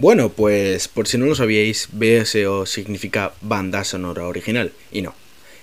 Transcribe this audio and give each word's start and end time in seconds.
Bueno, 0.00 0.30
pues 0.30 0.88
por 0.88 1.06
si 1.06 1.18
no 1.18 1.26
lo 1.26 1.34
sabíais, 1.34 1.90
BSO 1.92 2.64
significa 2.64 3.34
banda 3.42 3.84
sonora 3.84 4.26
original, 4.26 4.72
y 4.90 5.02
no. 5.02 5.14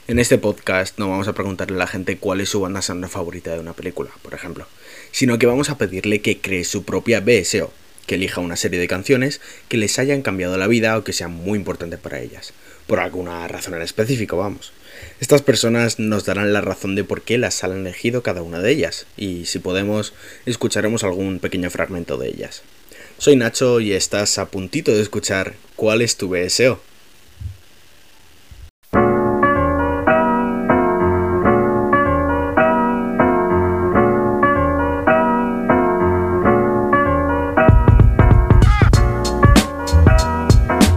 En 0.08 0.20
este 0.20 0.38
podcast 0.38 1.00
no 1.00 1.10
vamos 1.10 1.28
a 1.28 1.34
preguntarle 1.34 1.76
a 1.78 1.80
la 1.80 1.88
gente 1.88 2.20
cuál 2.20 2.42
es 2.42 2.50
su 2.50 2.62
banda 2.62 2.84
sonora 2.84 3.08
favorita 3.08 3.52
de 3.52 3.60
una 3.60 3.74
película, 3.74 4.12
por 4.22 4.36
ejemplo, 4.36 4.68
sino 5.10 5.40
que 5.40 5.48
vamos 5.48 5.72
a 5.72 5.80
pedirle 5.80 6.22
que 6.22 6.40
cree 6.40 6.66
su 6.66 6.84
propia 6.84 7.20
BSO, 7.20 7.74
que 8.06 8.14
elija 8.14 8.40
una 8.40 8.58
serie 8.58 8.80
de 8.80 8.88
canciones 8.88 9.42
que 9.70 9.78
les 9.78 9.98
hayan 9.98 10.22
cambiado 10.22 10.56
la 10.56 10.68
vida 10.68 10.96
o 11.00 11.04
que 11.04 11.14
sean 11.14 11.32
muy 11.32 11.58
importantes 11.58 12.00
para 12.00 12.22
ellas, 12.22 12.54
por 12.86 13.00
alguna 13.00 13.48
razón 13.48 13.74
en 13.74 13.82
específico, 13.82 14.38
vamos. 14.38 14.72
Estas 15.20 15.42
personas 15.42 15.98
nos 15.98 16.26
darán 16.26 16.54
la 16.54 16.62
razón 16.62 16.94
de 16.94 17.04
por 17.04 17.24
qué 17.24 17.40
las 17.40 17.64
han 17.64 17.72
elegido 17.72 18.22
cada 18.22 18.44
una 18.44 18.60
de 18.60 18.70
ellas, 18.70 19.08
y 19.18 19.48
si 19.48 19.58
podemos, 19.58 20.14
escucharemos 20.46 21.04
algún 21.04 21.40
pequeño 21.40 21.72
fragmento 21.72 22.20
de 22.20 22.28
ellas. 22.28 22.62
Soy 23.20 23.36
Nacho 23.36 23.80
y 23.80 23.94
estás 23.94 24.38
a 24.38 24.46
puntito 24.46 24.92
de 24.92 25.02
escuchar 25.02 25.56
¿Cuál 25.76 26.04
es 26.04 26.18
tu 26.18 26.30
BSO? 26.30 26.80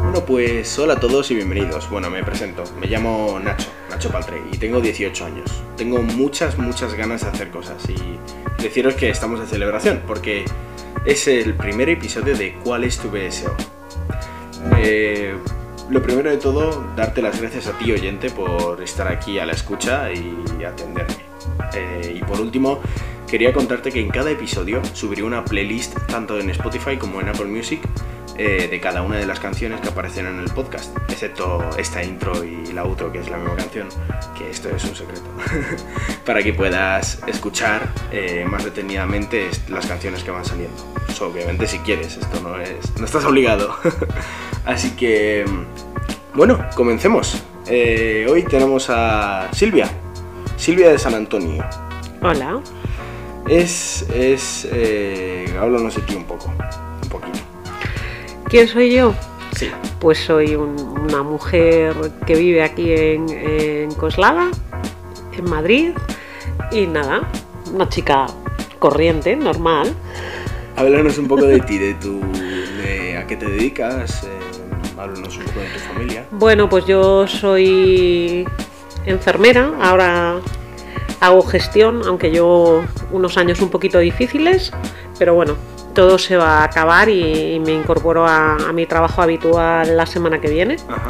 Bueno, 0.03 0.27
pues 0.27 0.79
hola 0.79 0.93
a 0.93 1.01
todos 1.01 1.31
y 1.31 1.37
bienvenidos. 1.37 1.89
Bueno, 1.89 2.11
me 2.11 2.23
presento. 2.23 2.65
Me 2.79 2.87
llamo 2.87 3.41
Nacho, 3.43 3.71
Nacho 3.89 4.11
Paltre, 4.11 4.43
y 4.53 4.59
tengo 4.59 4.83
18 4.83 5.25
años. 5.25 5.51
Tengo 5.79 6.03
muchas, 6.03 6.59
muchas 6.59 6.93
ganas 6.93 7.23
de 7.23 7.29
hacer 7.29 7.49
cosas 7.51 7.83
y 7.89 8.63
deciros 8.63 8.95
que 8.95 9.09
estamos 9.09 9.41
de 9.41 9.47
celebración, 9.47 10.03
porque 10.07 10.45
es 11.05 11.29
el 11.29 11.55
primer 11.55 11.89
episodio 11.89 12.37
de 12.37 12.55
¿Cuál 12.63 12.85
es 12.85 12.99
tu 12.99 13.11
BSO? 13.11 13.55
Eh, 14.79 15.35
lo 15.89 16.03
primero 16.03 16.31
de 16.31 16.37
todo, 16.37 16.93
darte 16.97 17.23
las 17.23 17.41
gracias 17.41 17.67
a 17.67 17.79
ti 17.79 17.91
oyente 17.93 18.31
por 18.31 18.83
estar 18.83 19.09
aquí 19.09 19.39
a 19.39 19.47
la 19.47 19.53
escucha 19.53 20.13
y 20.13 20.65
atenderme. 20.65 21.31
Eh, 21.75 22.17
y 22.17 22.25
por 22.25 22.41
último, 22.41 22.81
quería 23.27 23.53
contarte 23.53 23.91
que 23.91 24.01
en 24.01 24.09
cada 24.09 24.31
episodio 24.31 24.83
subiré 24.93 25.23
una 25.23 25.45
playlist 25.45 25.97
tanto 26.07 26.39
en 26.39 26.51
Spotify 26.51 26.97
como 26.97 27.21
en 27.21 27.29
Apple 27.29 27.47
Music 27.47 27.81
eh, 28.43 28.69
de 28.71 28.81
cada 28.81 29.03
una 29.03 29.19
de 29.19 29.27
las 29.27 29.39
canciones 29.39 29.83
que 29.83 29.89
aparecen 29.89 30.25
en 30.25 30.39
el 30.39 30.49
podcast, 30.49 30.97
excepto 31.11 31.61
esta 31.77 32.03
intro 32.03 32.43
y 32.43 32.73
la 32.73 32.85
outro, 32.85 33.13
que 33.13 33.19
es 33.19 33.29
la 33.29 33.37
misma 33.37 33.55
canción, 33.55 33.87
que 34.33 34.49
esto 34.49 34.71
es 34.75 34.83
un 34.85 34.97
secreto, 34.97 35.29
para 36.25 36.43
que 36.43 36.55
puedas 36.55 37.21
escuchar 37.27 37.93
eh, 38.11 38.47
más 38.49 38.65
detenidamente 38.65 39.51
las 39.69 39.85
canciones 39.85 40.25
que 40.25 40.31
van 40.31 40.47
saliendo. 40.47 40.75
Obviamente 41.21 41.67
si 41.67 41.81
quieres, 41.81 42.17
esto 42.17 42.41
no 42.41 42.59
es, 42.59 42.99
no 42.99 43.05
estás 43.05 43.27
obligado. 43.27 43.77
Así 44.65 44.93
que, 44.93 45.45
bueno, 46.33 46.65
comencemos. 46.75 47.43
Eh, 47.67 48.27
hoy 48.27 48.45
tenemos 48.45 48.89
a 48.89 49.51
Silvia, 49.53 49.87
Silvia 50.57 50.89
de 50.89 50.99
San 50.99 51.13
Antonio. 51.13 51.63
Hola. 52.23 52.63
Es, 53.47 54.07
es, 54.09 54.67
háblanos 55.61 55.95
de 55.95 56.01
ti 56.01 56.15
un 56.15 56.25
poco, 56.25 56.51
un. 57.11 57.20
¿Quién 58.51 58.69
soy 58.69 58.93
yo? 58.95 59.15
Sí. 59.57 59.71
Pues 60.01 60.19
soy 60.19 60.55
un- 60.55 60.79
una 61.09 61.23
mujer 61.23 61.95
que 62.27 62.35
vive 62.35 62.63
aquí 62.63 62.93
en, 62.93 63.29
en 63.29 63.95
Coslada, 63.95 64.51
en 65.37 65.45
Madrid, 65.49 65.91
y 66.73 66.87
nada, 66.87 67.29
una 67.73 67.89
chica 67.89 68.27
corriente, 68.79 69.37
normal. 69.37 69.95
Háblanos 70.77 71.19
un 71.19 71.29
poco 71.29 71.45
de 71.45 71.61
ti, 71.69 71.79
de 71.79 71.95
tu, 71.95 72.21
de 72.83 73.17
a 73.19 73.27
qué 73.27 73.37
te 73.37 73.47
dedicas, 73.47 74.25
eh, 74.25 74.29
háblanos 74.99 75.37
un 75.37 75.45
poco 75.45 75.61
de 75.61 75.67
tu 75.67 75.79
familia. 75.81 76.25
Bueno, 76.31 76.69
pues 76.69 76.87
yo 76.87 77.27
soy 77.27 78.47
enfermera, 79.07 79.73
ahora 79.81 80.41
hago 81.21 81.43
gestión, 81.43 82.03
aunque 82.07 82.31
llevo 82.31 82.85
unos 83.13 83.37
años 83.37 83.61
un 83.61 83.69
poquito 83.69 83.99
difíciles, 83.99 84.73
pero 85.19 85.35
bueno, 85.35 85.57
todo 85.95 86.19
se 86.19 86.37
va 86.37 86.59
a 86.59 86.65
acabar 86.65 87.09
y, 87.09 87.61
me 87.65 87.73
incorporo 87.73 88.27
a, 88.27 88.57
a 88.57 88.73
mi 88.73 88.87
trabajo 88.87 89.23
habitual 89.23 89.97
la 89.97 90.07
semana 90.07 90.41
que 90.41 90.49
viene. 90.49 90.77
Ajá. 90.89 91.09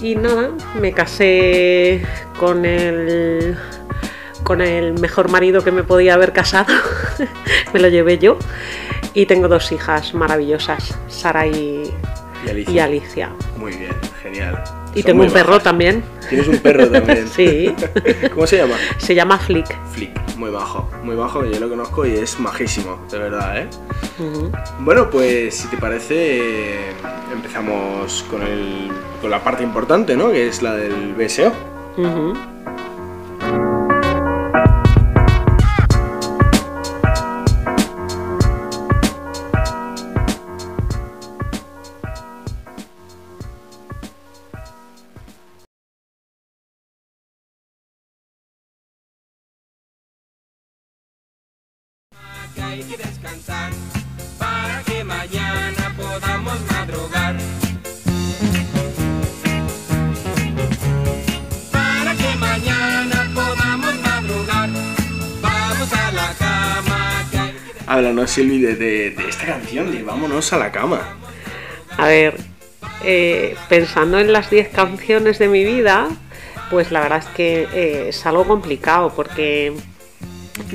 Y 0.00 0.16
nada, 0.16 0.50
me 0.80 0.92
casé 0.92 2.04
con 2.38 2.64
el 2.64 3.56
con 4.42 4.60
el 4.60 4.92
mejor 5.00 5.30
marido 5.30 5.64
que 5.64 5.72
me 5.72 5.82
podía 5.82 6.14
haber 6.14 6.32
casado. 6.32 6.72
me 7.72 7.80
lo 7.80 7.88
llevé 7.88 8.18
yo. 8.18 8.36
Y 9.14 9.26
tengo 9.26 9.48
dos 9.48 9.72
hijas 9.72 10.12
maravillosas, 10.12 10.98
Sara 11.08 11.46
y, 11.46 11.90
Y 12.44 12.50
Alicia. 12.50 12.72
y 12.74 12.78
Alicia. 12.80 13.30
Muy 13.56 13.72
bien, 13.76 13.94
genial. 14.22 14.62
Y 14.94 15.02
Son 15.02 15.10
tengo 15.10 15.24
un 15.24 15.30
perro 15.30 15.48
bajas. 15.50 15.64
también. 15.64 16.02
Tienes 16.28 16.48
un 16.48 16.58
perro 16.58 16.88
también. 16.88 17.26
Sí. 17.28 17.74
¿Cómo 18.34 18.46
se 18.46 18.58
llama? 18.58 18.74
Se 18.98 19.14
llama 19.14 19.38
Flick. 19.38 19.66
Flick. 19.92 20.10
Muy 20.36 20.50
bajo, 20.50 20.90
muy 21.02 21.14
bajo, 21.14 21.44
yo 21.44 21.60
lo 21.60 21.68
conozco 21.68 22.04
y 22.06 22.12
es 22.14 22.40
majísimo, 22.40 22.98
de 23.10 23.18
verdad, 23.18 23.58
¿eh? 23.58 23.68
Bueno, 24.80 25.08
pues 25.08 25.54
si 25.56 25.68
te 25.68 25.76
parece, 25.76 26.90
empezamos 27.32 28.24
con, 28.28 28.42
el, 28.42 28.90
con 29.20 29.30
la 29.30 29.42
parte 29.44 29.62
importante, 29.62 30.16
¿no? 30.16 30.32
Que 30.32 30.48
es 30.48 30.60
la 30.60 30.74
del 30.74 31.14
BSO. 31.14 31.52
Que 31.96 32.73
que 67.94 68.00
hay 68.00 68.04
que 68.04 68.08
Háblanos, 68.08 68.30
Silvi, 68.30 68.58
de, 68.60 68.74
de- 68.76 69.10
de 69.10 69.28
esta 69.28 69.46
canción 69.46 69.90
de 69.92 70.02
Vámonos 70.02 70.52
a 70.52 70.58
la 70.58 70.72
cama. 70.72 71.00
A 71.96 72.06
ver, 72.06 72.36
eh, 73.04 73.56
pensando 73.68 74.18
en 74.18 74.32
las 74.32 74.50
10 74.50 74.68
canciones 74.68 75.38
de 75.38 75.48
mi 75.48 75.64
vida, 75.64 76.08
pues 76.70 76.90
la 76.90 77.00
verdad 77.00 77.18
es 77.18 77.26
que 77.36 77.68
eh, 77.72 78.06
es 78.08 78.26
algo 78.26 78.44
complicado 78.44 79.12
porque 79.14 79.72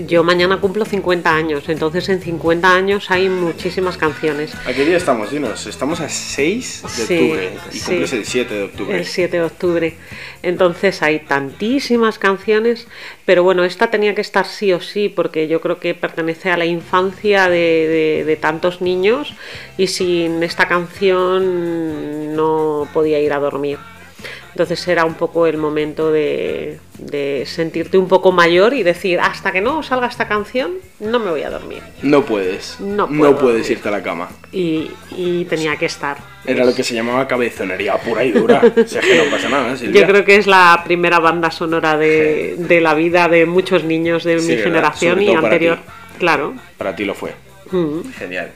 yo 0.08 0.24
mañana 0.26 0.60
cumplo 0.60 0.84
50 0.84 1.34
años, 1.34 1.70
entonces 1.70 2.10
en 2.10 2.22
50 2.22 2.74
años 2.76 3.10
hay 3.12 3.30
muchísimas 3.30 3.96
canciones. 3.96 4.54
¿A 4.66 4.74
qué 4.74 4.86
día 4.86 4.98
estamos? 4.98 5.32
Dinos, 5.32 5.66
estamos 5.68 6.02
a 6.02 6.10
6 6.10 6.84
de 6.84 6.90
Sí, 6.90 7.14
octubre 7.14 7.52
y 7.72 7.78
sí. 7.78 7.86
cumples 7.86 8.14
el 8.14 8.26
7 8.26 8.54
de 8.54 8.64
octubre. 8.64 8.98
El 8.98 9.06
7 9.06 9.38
de 9.38 9.44
octubre. 9.44 9.96
Entonces 10.44 11.02
hay 11.02 11.20
tantísimas 11.20 12.20
canciones, 12.20 12.88
pero 13.26 13.44
bueno, 13.44 13.64
esta 13.64 13.90
tenía 13.90 14.14
que 14.16 14.22
estar 14.22 14.46
sí 14.46 14.74
o 14.74 14.82
sí, 14.82 15.08
porque 15.08 15.48
yo 15.48 15.62
creo 15.62 15.80
que 15.80 15.96
pertenece 15.96 16.50
a 16.52 16.58
la 16.58 16.66
infancia 16.66 17.48
de, 17.50 17.56
de- 17.58 18.24
de 18.26 18.36
tantos 18.36 18.82
niños 18.82 19.34
y 19.78 19.88
sin 19.88 20.44
esta 20.44 20.68
canción 20.68 22.36
no 22.36 22.88
podía 22.94 23.20
ir 23.20 23.32
a 23.32 23.40
dormir. 23.40 23.78
Entonces 24.52 24.88
era 24.88 25.06
un 25.06 25.14
poco 25.14 25.46
el 25.48 25.58
momento 25.58 26.12
de, 26.12 26.80
de 26.98 27.44
sentirte 27.46 27.98
un 27.98 28.08
poco 28.08 28.32
mayor 28.32 28.74
y 28.74 28.84
decir, 28.84 29.20
hasta 29.20 29.52
que 29.52 29.62
no 29.62 29.84
salga 29.84 30.08
esta 30.08 30.28
canción, 30.28 30.74
no 31.00 31.20
me 31.20 31.30
voy 31.30 31.44
a 31.44 31.50
dormir. 31.50 31.82
No 32.02 32.26
puedes. 32.26 32.80
No 32.80 33.08
puedes 33.38 33.70
irte 33.70 33.88
a 33.90 33.92
la 33.92 34.02
cama. 34.04 34.30
Y, 34.52 34.90
y 35.16 35.46
tenía 35.46 35.78
que 35.78 35.86
estar. 35.86 36.18
Era 36.46 36.66
lo 36.66 36.74
que 36.74 36.84
se 36.84 36.96
llamaba 36.96 37.28
cabezonería 37.28 37.96
pura 37.98 38.24
y 38.26 38.32
dura. 38.32 38.62
o 38.76 38.88
sea 38.88 39.02
que 39.02 39.18
no 39.24 39.30
pasa 39.32 39.50
nada, 39.50 39.78
Silvia. 39.78 40.02
Yo 40.02 40.08
creo 40.08 40.26
que 40.26 40.36
es 40.38 40.48
la 40.48 40.82
primera 40.84 41.20
banda 41.20 41.52
sonora 41.52 41.98
de, 41.98 42.56
de 42.58 42.82
la 42.82 42.96
vida 42.96 43.28
de 43.28 43.46
muchos 43.46 43.84
niños 43.84 44.24
de 44.24 44.40
Sí, 44.40 44.56
mi 44.56 44.58
generación 44.62 45.22
y 45.22 45.28
para 45.28 45.40
anterior. 45.40 45.78
ti. 45.78 45.84
Claro. 46.20 46.56
Para 46.78 46.96
ti 46.96 47.06
lo 47.06 47.14
fue. 47.14 47.34
Mm. 47.72 48.02
Genial. 48.18 48.52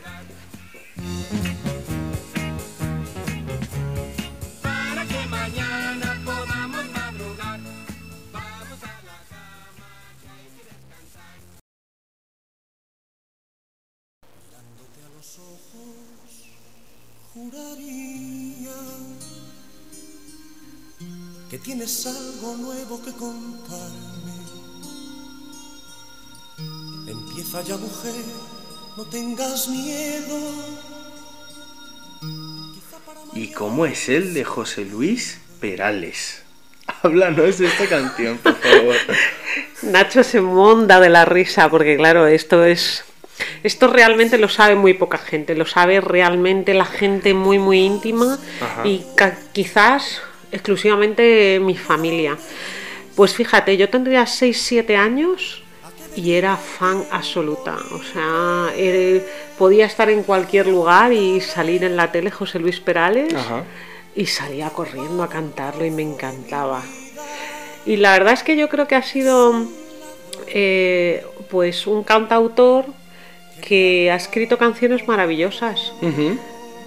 Tienes 21.74 22.06
algo 22.06 22.56
nuevo 22.58 23.02
que 23.04 23.12
contarme. 23.14 24.32
Empieza 27.08 27.64
ya 27.64 27.78
mujer, 27.78 28.14
no 28.96 29.04
tengas 29.06 29.68
miedo. 29.70 30.38
¿Y 33.34 33.48
cómo 33.54 33.88
es 33.88 34.08
el 34.08 34.36
de 34.36 34.44
José 34.44 34.86
Luis 34.86 35.40
Perales? 35.60 36.44
Háblanos 37.02 37.58
de 37.58 37.66
esta 37.66 37.88
canción, 37.88 38.38
por 38.38 38.56
favor. 38.56 38.96
Nacho 39.82 40.24
se 40.24 40.42
monda 40.42 41.00
de 41.00 41.10
la 41.10 41.26
risa 41.26 41.72
porque 41.72 41.98
claro, 41.98 42.28
esto 42.28 42.64
es 42.64 43.04
esto 43.64 43.88
realmente 43.88 44.38
lo 44.38 44.48
sabe 44.48 44.76
muy 44.76 44.94
poca 44.94 45.18
gente, 45.18 45.56
lo 45.56 45.66
sabe 45.66 46.02
realmente 46.02 46.76
la 46.76 46.86
gente 46.86 47.34
muy 47.34 47.58
muy 47.58 47.80
íntima 47.80 48.38
Ajá. 48.62 48.88
y 48.88 49.04
quizás 49.54 50.22
exclusivamente 50.54 51.60
mi 51.60 51.76
familia. 51.76 52.38
Pues 53.16 53.34
fíjate, 53.34 53.76
yo 53.76 53.90
tendría 53.90 54.24
6-7 54.24 54.96
años 54.96 55.64
y 56.16 56.34
era 56.34 56.56
fan 56.56 57.04
absoluta. 57.12 57.78
O 57.92 58.02
sea, 58.04 58.72
eh, 58.76 59.26
podía 59.58 59.86
estar 59.86 60.10
en 60.10 60.24
cualquier 60.24 60.68
lugar 60.68 61.12
y 61.12 61.42
salir 61.42 61.84
en 61.84 61.96
la 61.96 62.12
tele 62.12 62.32
José 62.32 62.60
Luis 62.60 62.80
Perales 62.80 63.34
Ajá. 63.34 63.64
y 64.16 64.26
salía 64.28 64.70
corriendo 64.70 65.24
a 65.24 65.30
cantarlo 65.30 65.86
y 65.86 65.92
me 65.92 66.04
encantaba. 66.04 66.82
Y 67.86 67.98
la 67.98 68.14
verdad 68.14 68.34
es 68.34 68.44
que 68.44 68.56
yo 68.56 68.70
creo 68.70 68.88
que 68.88 68.96
ha 68.96 69.04
sido 69.04 69.68
eh, 70.48 71.26
pues 71.50 71.86
un 71.86 72.04
cantautor 72.04 72.86
que 73.62 74.12
ha 74.12 74.16
escrito 74.16 74.58
canciones 74.58 75.08
maravillosas. 75.08 75.94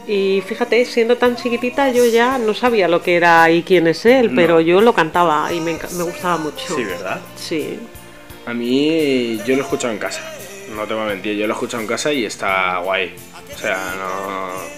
Y 0.09 0.41
fíjate, 0.47 0.85
siendo 0.85 1.17
tan 1.17 1.35
chiquitita 1.37 1.91
yo 1.91 2.05
ya 2.07 2.39
no 2.39 2.55
sabía 2.55 2.87
lo 2.87 3.03
que 3.03 3.17
era 3.17 3.51
y 3.51 3.63
quién 3.65 3.87
es 3.89 4.07
él, 4.07 4.29
No. 4.31 4.37
pero 4.41 4.61
yo 4.61 4.81
lo 4.81 4.95
cantaba 4.95 5.53
y 5.53 5.61
me, 5.61 5.73
me 5.97 6.03
gustaba 6.05 6.37
mucho. 6.37 6.77
Sí, 6.77 6.85
¿verdad? 6.85 7.21
Sí. 7.35 7.81
A 8.47 8.55
mí 8.55 9.39
yo 9.39 9.55
lo 9.57 9.63
he 9.63 9.65
escuchado 9.65 9.93
en 9.93 9.99
casa. 9.99 10.21
No 10.75 10.85
te 10.87 10.95
voy 10.95 11.03
a 11.05 11.07
mentir, 11.07 11.37
yo 11.37 11.47
lo 11.47 11.55
he 11.55 11.57
escuchado 11.57 11.81
en 11.83 11.89
casa 11.89 12.13
y 12.13 12.25
está 12.25 12.79
guay. 12.79 13.15
O 13.55 13.59
sea, 13.59 13.95
no... 13.99 14.77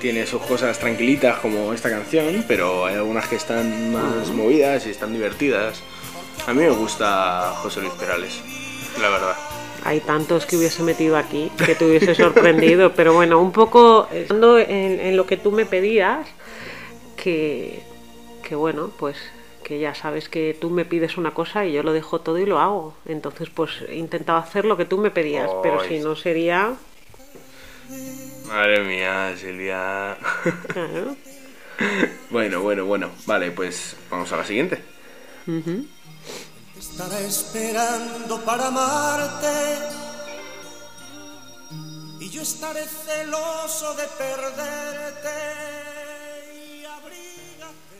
Tiene 0.00 0.26
sus 0.26 0.42
cosas 0.42 0.78
tranquilitas 0.78 1.38
como 1.38 1.72
esta 1.72 1.88
canción, 1.90 2.44
pero 2.46 2.84
hay 2.86 2.94
algunas 2.96 3.26
que 3.28 3.36
están 3.36 3.92
más 3.92 4.28
movidas 4.28 4.86
y 4.86 4.90
están 4.90 5.12
divertidas. 5.14 5.80
A 6.46 6.52
mí 6.52 6.60
me 6.62 6.70
gusta 6.70 7.54
José 7.62 7.80
Luis 7.80 7.94
Perales, 7.94 8.40
la 9.00 9.08
verdad. 9.08 9.34
Hay 9.86 10.00
tantos 10.00 10.46
que 10.46 10.56
hubiese 10.56 10.82
metido 10.82 11.16
aquí 11.16 11.50
que 11.64 11.74
te 11.76 11.84
hubiese 11.86 12.14
sorprendido, 12.14 12.92
pero 12.96 13.14
bueno, 13.14 13.40
un 13.40 13.52
poco 13.52 14.08
estando 14.12 14.58
en, 14.58 15.00
en 15.00 15.16
lo 15.16 15.26
que 15.26 15.36
tú 15.36 15.52
me 15.52 15.64
pedías, 15.64 16.26
que, 17.16 17.82
que 18.42 18.56
bueno, 18.56 18.90
pues 18.98 19.16
que 19.66 19.80
ya 19.80 19.96
sabes 19.96 20.28
que 20.28 20.56
tú 20.60 20.70
me 20.70 20.84
pides 20.84 21.16
una 21.16 21.34
cosa 21.34 21.66
y 21.66 21.72
yo 21.72 21.82
lo 21.82 21.92
dejo 21.92 22.20
todo 22.20 22.38
y 22.38 22.46
lo 22.46 22.60
hago. 22.60 22.94
Entonces, 23.04 23.50
pues 23.50 23.82
he 23.88 23.96
intentado 23.96 24.38
hacer 24.38 24.64
lo 24.64 24.76
que 24.76 24.84
tú 24.84 24.96
me 24.96 25.10
pedías, 25.10 25.50
pero 25.60 25.82
si 25.82 25.98
no 25.98 26.14
sería... 26.14 26.74
Madre 28.46 28.84
mía, 28.84 29.34
Silvia. 29.36 30.16
claro. 30.68 31.16
bueno, 32.30 32.60
bueno, 32.60 32.84
bueno. 32.84 33.10
Vale, 33.26 33.50
pues 33.50 33.96
vamos 34.08 34.32
a 34.32 34.36
la 34.36 34.44
siguiente. 34.44 34.80
Estará 36.78 37.20
esperando 37.20 38.38
para 38.44 38.66
amarte. 38.66 39.78
Y 42.20 42.28
yo 42.28 42.42
estaré 42.42 42.84
celoso 42.84 43.94
de 43.94 44.04
perderte. 44.18 45.36
Y 46.54 46.84
abrígate. 46.84 47.98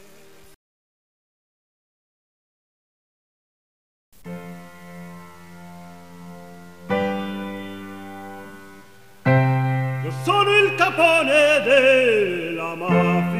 Io 10.05 10.12
sono 10.25 10.50
il 10.50 10.75
capone 10.76 11.62
della 11.64 12.75
mafia. 12.75 13.35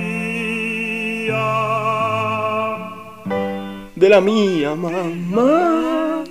De 3.97 4.11
la 4.11 4.21
mía, 4.21 4.75
mamá. 4.75 6.23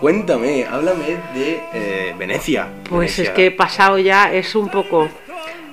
Cuéntame, 0.00 0.66
háblame 0.66 1.16
de 1.34 1.60
eh, 1.72 2.14
Venecia. 2.18 2.68
Pues 2.88 3.16
Venecia. 3.16 3.24
es 3.24 3.30
que 3.30 3.46
he 3.46 3.50
pasado 3.50 3.98
ya, 3.98 4.32
es 4.32 4.54
un 4.54 4.68
poco 4.68 5.08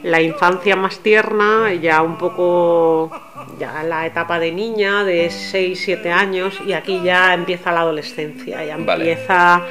la 0.03 0.21
infancia 0.21 0.77
más 0.77 0.99
tierna, 0.99 1.73
ya 1.73 2.01
un 2.01 2.17
poco 2.17 3.11
ya 3.59 3.83
la 3.83 4.05
etapa 4.05 4.39
de 4.39 4.51
niña 4.53 5.03
de 5.03 5.29
6, 5.29 5.79
7 5.83 6.11
años 6.11 6.61
y 6.65 6.73
aquí 6.73 7.01
ya 7.03 7.33
empieza 7.33 7.71
la 7.71 7.81
adolescencia, 7.81 8.63
ya 8.63 8.77
Vale. 8.77 9.11
empieza... 9.11 9.65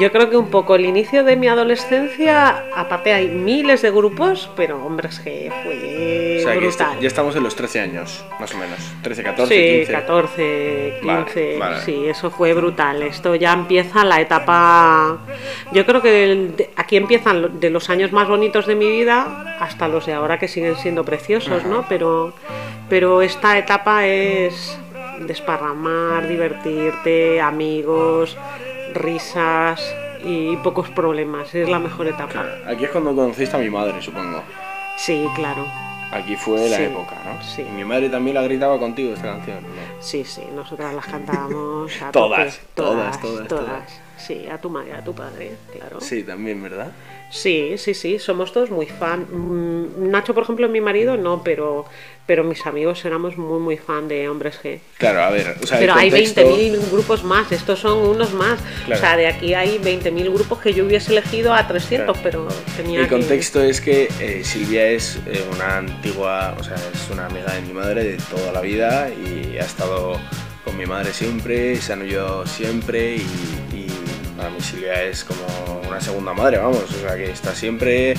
Yo 0.00 0.10
creo 0.10 0.28
que 0.28 0.36
un 0.36 0.50
poco 0.50 0.74
el 0.74 0.84
inicio 0.84 1.22
de 1.22 1.36
mi 1.36 1.46
adolescencia, 1.48 2.64
aparte 2.74 3.12
hay 3.12 3.28
miles 3.28 3.82
de 3.82 3.90
grupos, 3.92 4.50
pero 4.56 4.84
hombres 4.84 5.20
que 5.20 5.50
fue 5.62 6.38
O 6.40 6.42
sea, 6.42 6.58
que 6.58 6.66
este- 6.66 6.82
brutal. 6.84 7.00
ya 7.00 7.06
estamos 7.06 7.36
en 7.36 7.42
los 7.44 7.54
13 7.54 7.80
años, 7.80 8.24
más 8.40 8.52
o 8.54 8.58
menos. 8.58 8.78
13, 9.02 9.22
14, 9.22 9.54
Sí, 9.54 9.76
15. 9.78 9.92
14, 9.92 10.98
15, 11.02 11.56
Vale, 11.58 11.58
vale. 11.58 11.80
sí, 11.84 12.04
eso 12.08 12.30
fue 12.30 12.52
brutal. 12.54 13.02
Esto 13.04 13.34
ya 13.36 13.52
empieza 13.52 14.04
la 14.04 14.20
etapa. 14.20 15.18
Yo 15.72 15.86
creo 15.86 16.02
que 16.02 16.24
el- 16.32 16.56
de- 16.56 16.70
aquí 16.76 16.96
empiezan 16.96 17.60
de 17.60 17.70
los 17.70 17.88
años 17.88 18.10
más 18.12 18.26
bonitos 18.28 18.66
de 18.66 18.74
mi 18.74 18.88
vida 18.90 19.56
hasta 19.60 19.86
los 19.88 20.04
de 20.06 20.14
ahora 20.14 20.38
que 20.38 20.48
siguen 20.48 20.74
siendo 20.76 21.04
preciosos, 21.04 21.64
¿no? 21.64 21.84
Pero, 21.88 22.34
pero 22.88 23.22
esta 23.22 23.56
etapa 23.56 24.06
es 24.06 24.76
desparramar, 25.20 26.26
divertirte, 26.28 27.40
amigos, 27.40 28.36
risas 28.96 29.80
y 30.24 30.56
pocos 30.56 30.88
problemas. 30.90 31.54
Es 31.54 31.68
la 31.68 31.78
mejor 31.78 32.06
etapa. 32.08 32.44
Aquí 32.66 32.84
es 32.84 32.90
cuando 32.90 33.14
conociste 33.14 33.56
a 33.56 33.60
mi 33.60 33.70
madre, 33.70 34.00
supongo. 34.02 34.42
Sí, 34.96 35.26
claro. 35.34 35.64
Aquí 36.12 36.36
fue 36.36 36.68
la 36.68 36.76
Sí, 36.76 36.82
época, 36.84 37.16
¿no? 37.24 37.42
sí. 37.42 37.62
Y 37.68 37.72
mi 37.72 37.84
madre 37.84 38.08
también 38.08 38.34
la 38.34 38.42
gritaba 38.42 38.78
contigo 38.78 39.12
esta 39.12 39.32
canción. 39.34 39.62
¿no? 39.62 39.68
Sí, 40.00 40.24
sí, 40.24 40.42
nosotras 40.54 40.94
las 40.94 41.04
cantábamos 41.06 41.90
a 42.02 42.10
Todas, 42.12 42.58
tope. 42.58 42.66
todas, 42.74 43.20
todas, 43.20 43.48
todas. 43.48 44.00
Sí, 44.16 44.46
a 44.50 44.58
tu 44.58 44.70
madre, 44.70 44.94
a 44.94 45.04
tu 45.04 45.12
padre, 45.14 45.56
claro. 45.76 46.00
Sí, 46.00 46.22
también, 46.22 46.62
¿verdad? 46.62 46.92
Sí, 47.30 47.74
sí, 47.76 47.92
sí, 47.92 48.18
somos 48.18 48.52
todos 48.52 48.70
muy 48.70 48.86
fan. 48.86 49.26
Mm, 49.30 50.10
Nacho, 50.10 50.32
por 50.32 50.44
ejemplo, 50.44 50.68
mi 50.68 50.80
marido, 50.80 51.16
no, 51.16 51.42
pero, 51.42 51.84
pero 52.24 52.44
mis 52.44 52.64
amigos 52.66 53.04
éramos 53.04 53.36
muy, 53.36 53.58
muy 53.58 53.76
fan 53.76 54.06
de 54.06 54.28
Hombres 54.28 54.60
G. 54.62 54.78
Claro, 54.96 55.22
a 55.22 55.30
ver, 55.30 55.56
o 55.60 55.66
sea, 55.66 55.78
Pero 55.78 55.94
hay 55.94 56.10
contexto... 56.10 56.40
20.000 56.42 56.90
grupos 56.92 57.24
más, 57.24 57.50
estos 57.50 57.80
son 57.80 57.98
unos 57.98 58.32
más. 58.32 58.60
Claro. 58.86 59.00
O 59.00 59.04
sea, 59.04 59.16
de 59.16 59.26
aquí 59.26 59.54
hay 59.54 59.78
20.000 59.78 60.32
grupos 60.32 60.60
que 60.60 60.72
yo 60.72 60.84
hubiese 60.86 61.10
elegido 61.12 61.52
a 61.52 61.66
300, 61.66 62.16
Claro. 62.16 62.20
pero 62.22 62.48
tenía 62.76 63.00
El 63.00 63.06
que- 63.08 63.14
contexto 63.16 63.60
es 63.60 63.80
que 63.80 64.08
eh, 64.20 64.42
Silvia 64.44 64.86
es 64.88 65.18
eh, 65.26 65.44
una 65.52 65.78
antigua, 65.78 66.56
o 66.58 66.62
sea, 66.62 66.76
es 66.76 67.10
una 67.10 67.26
amiga 67.26 67.52
de 67.52 67.60
mi 67.62 67.72
madre 67.72 68.04
de 68.04 68.16
toda 68.30 68.52
la 68.52 68.60
vida 68.60 69.08
y 69.10 69.58
ha 69.58 69.64
estado 69.64 70.18
con 70.64 70.76
mi 70.76 70.86
madre 70.86 71.12
siempre, 71.12 71.76
se 71.80 71.92
han 71.92 72.02
ayudado 72.02 72.46
siempre 72.46 73.16
y 73.16 73.26
para 74.46 74.56
mí 74.58 74.62
Silvia 74.62 75.02
es 75.02 75.24
como 75.24 75.40
una 75.88 76.00
segunda 76.00 76.32
madre, 76.32 76.58
vamos, 76.58 76.84
o 76.84 77.00
sea, 77.00 77.16
que 77.16 77.32
está 77.32 77.52
siempre, 77.52 78.14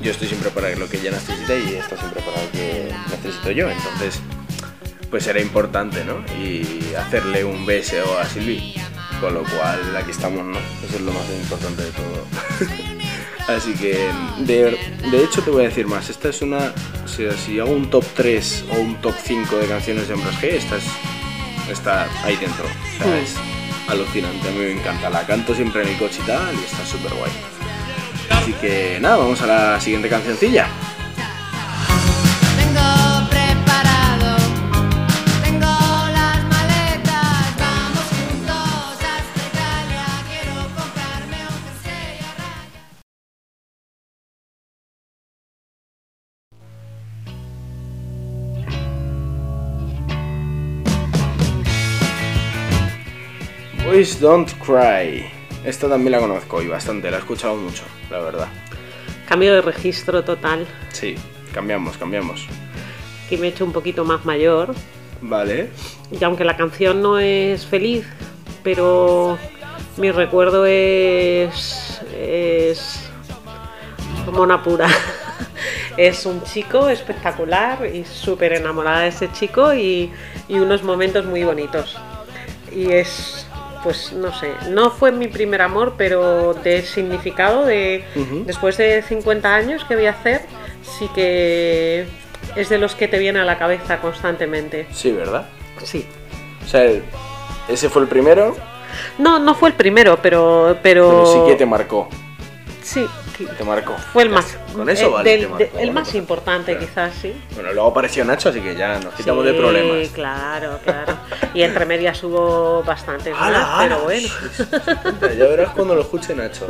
yo 0.00 0.12
estoy 0.12 0.28
siempre 0.28 0.50
para 0.50 0.70
lo 0.76 0.88
que 0.88 0.98
ella 0.98 1.10
necesita 1.10 1.56
y 1.56 1.74
está 1.74 1.96
siempre 1.96 2.22
para 2.22 2.40
lo 2.40 2.50
que 2.52 2.92
necesito 3.10 3.50
yo, 3.50 3.68
entonces 3.68 4.20
pues 5.10 5.26
era 5.26 5.40
importante, 5.40 6.04
¿no? 6.04 6.24
Y 6.40 6.94
hacerle 6.94 7.44
un 7.44 7.66
beso 7.66 7.96
a 8.16 8.24
Silvi, 8.26 8.76
con 9.20 9.34
lo 9.34 9.42
cual 9.42 9.96
aquí 9.96 10.12
estamos, 10.12 10.44
¿no? 10.44 10.58
Eso 10.86 10.94
es 10.96 11.00
lo 11.00 11.12
más 11.12 11.24
importante 11.30 11.82
de 11.82 11.90
todo. 11.90 12.26
Así 13.48 13.74
que, 13.74 14.08
de, 14.38 14.78
de 15.10 15.24
hecho, 15.24 15.42
te 15.42 15.50
voy 15.50 15.64
a 15.64 15.68
decir 15.68 15.86
más. 15.88 16.08
Esta 16.08 16.28
es 16.28 16.40
una. 16.42 16.72
O 17.04 17.08
sea, 17.08 17.32
si 17.32 17.58
hago 17.58 17.72
un 17.72 17.90
top 17.90 18.04
3 18.14 18.64
o 18.70 18.80
un 18.80 18.94
top 19.02 19.14
5 19.22 19.56
de 19.56 19.66
canciones 19.66 20.08
de 20.08 20.14
Hombres 20.14 20.34
G, 20.36 20.44
esta 20.54 20.76
es, 20.76 20.84
está 21.70 22.08
ahí 22.24 22.36
dentro. 22.36 22.64
O 22.64 22.98
sea, 23.02 23.06
Mm. 23.08 23.18
es 23.18 23.34
alucinante. 23.88 24.48
A 24.48 24.52
mí 24.52 24.58
me 24.58 24.72
encanta. 24.72 25.10
La 25.10 25.26
canto 25.26 25.54
siempre 25.54 25.82
en 25.82 25.88
el 25.88 25.96
coche 25.98 26.20
y 26.22 26.26
tal, 26.26 26.54
y 26.54 26.64
está 26.64 26.84
súper 26.84 27.12
guay. 27.14 27.32
Así 28.30 28.52
que, 28.54 28.98
nada, 29.00 29.16
vamos 29.16 29.40
a 29.42 29.46
la 29.46 29.80
siguiente 29.80 30.08
cancioncilla. 30.08 30.66
Boys 53.92 54.18
Don't 54.20 54.50
Cry. 54.54 55.22
Esta 55.66 55.86
también 55.86 56.12
la 56.12 56.18
conozco 56.18 56.62
y 56.62 56.66
bastante, 56.66 57.10
la 57.10 57.18
he 57.18 57.20
escuchado 57.20 57.56
mucho, 57.56 57.82
la 58.10 58.20
verdad. 58.20 58.48
Cambio 59.28 59.52
de 59.52 59.60
registro 59.60 60.24
total, 60.24 60.66
Sí, 60.92 61.14
cambiamos, 61.52 61.98
cambiamos. 61.98 62.46
que 63.28 63.36
me 63.36 63.48
he 63.48 63.50
hecho 63.50 63.66
un 63.66 63.72
poquito 63.72 64.06
más 64.06 64.24
mayor. 64.24 64.74
Vale. 65.20 65.68
Y 66.10 66.24
aunque 66.24 66.42
la 66.42 66.56
canción 66.56 67.02
no 67.02 67.18
es 67.18 67.66
feliz, 67.66 68.06
pero 68.64 69.36
mi 69.98 70.10
recuerdo 70.10 70.64
es. 70.64 72.00
es. 72.18 73.10
mona 74.32 74.62
pura. 74.62 74.88
Es 75.98 76.24
un 76.24 76.42
chico 76.44 76.88
espectacular 76.88 77.84
y 77.94 78.06
súper 78.06 78.54
enamorada 78.54 79.00
de 79.00 79.08
ese 79.08 79.30
chico 79.32 79.74
y, 79.74 80.10
y 80.48 80.58
unos 80.58 80.82
momentos 80.82 81.26
muy 81.26 81.44
bonitos. 81.44 81.98
Y 82.74 82.90
es, 82.90 83.46
pues 83.82 84.12
no 84.12 84.32
sé, 84.32 84.52
no 84.70 84.90
fue 84.90 85.12
mi 85.12 85.28
primer 85.28 85.62
amor, 85.62 85.94
pero 85.96 86.54
de 86.54 86.82
significado, 86.82 87.64
de 87.64 88.04
después 88.46 88.76
de 88.76 89.02
50 89.02 89.54
años 89.54 89.84
que 89.84 89.96
voy 89.96 90.06
a 90.06 90.10
hacer, 90.10 90.42
sí 90.82 91.08
que 91.14 92.06
es 92.56 92.68
de 92.68 92.78
los 92.78 92.94
que 92.94 93.08
te 93.08 93.18
viene 93.18 93.40
a 93.40 93.44
la 93.44 93.58
cabeza 93.58 94.00
constantemente. 94.00 94.86
Sí, 94.92 95.10
¿verdad? 95.12 95.46
Sí. 95.82 96.06
O 96.64 96.68
sea, 96.68 96.84
ese 97.68 97.88
fue 97.88 98.02
el 98.02 98.08
primero, 98.08 98.56
No, 99.18 99.38
no 99.38 99.54
fue 99.54 99.70
el 99.70 99.74
primero, 99.74 100.18
pero... 100.22 100.76
Pero, 100.82 101.08
pero 101.08 101.26
sí 101.26 101.50
que 101.50 101.56
te 101.56 101.66
marcó. 101.66 102.08
Sí, 102.82 103.06
que 103.32 103.46
Te 103.46 103.64
marcó. 103.64 103.96
fue 104.12 104.22
el 104.24 104.28
Ya 104.30 104.34
más... 104.36 104.46
está. 104.46 104.72
Con 104.72 104.88
eso 104.90 105.06
eh, 105.06 105.10
vale. 105.10 105.30
del- 105.30 105.40
te 105.40 105.46
de- 105.46 105.64
marcó, 105.64 105.78
el 105.80 105.92
más 105.92 106.14
importante 106.14 106.78
quizás, 106.78 107.12
sí. 107.20 107.34
Bueno, 107.54 107.72
luego 107.72 107.88
apareció 107.88 108.24
Nacho, 108.24 108.48
así 108.50 108.60
que 108.60 108.74
ya 108.74 108.98
nos 108.98 109.14
quitamos 109.14 109.44
de 109.44 109.52
Sí, 109.52 109.58
problemas. 109.58 110.08
claro, 110.10 110.78
claro. 110.84 111.16
Y 111.54 111.62
entre 111.62 111.84
medias 111.86 112.22
hubo 112.24 112.82
bastantes 112.84 113.32
más, 113.34 113.42
¡Hala, 113.42 113.76
pero 113.80 114.00
bueno. 114.04 114.28
Ya 115.38 115.44
verás 115.46 115.70
cuando 115.70 115.94
lo 115.94 116.02
escuche 116.02 116.34
Nacho. 116.34 116.66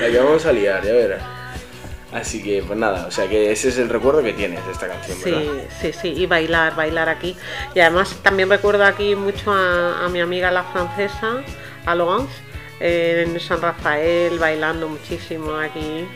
La 0.00 0.06
que 0.10 0.18
vamos 0.18 0.44
a 0.46 0.52
liar, 0.52 0.82
ya 0.84 0.92
verás. 0.92 1.22
Así 2.12 2.42
que, 2.42 2.60
pues 2.66 2.76
nada, 2.76 3.06
o 3.06 3.10
sea 3.12 3.28
que 3.28 3.52
ese 3.52 3.68
es 3.68 3.78
el 3.78 3.88
recuerdo 3.88 4.20
que 4.20 4.32
tienes 4.32 4.66
de 4.66 4.72
esta 4.72 4.88
canción, 4.88 5.16
Sí, 5.22 5.30
¿verdad? 5.30 5.52
sí, 5.80 5.92
sí, 5.92 6.08
y 6.16 6.26
bailar, 6.26 6.74
bailar 6.74 7.08
aquí. 7.08 7.36
Y 7.72 7.78
además 7.78 8.16
también 8.22 8.50
recuerdo 8.50 8.84
aquí 8.84 9.14
mucho 9.14 9.52
a, 9.52 10.04
a 10.04 10.08
mi 10.08 10.20
amiga 10.20 10.50
la 10.50 10.64
francesa, 10.64 11.36
a 11.86 11.94
Laurence, 11.94 12.32
en 12.80 13.38
San 13.38 13.60
Rafael, 13.60 14.38
bailando 14.38 14.88
muchísimo 14.88 15.54
aquí. 15.54 16.08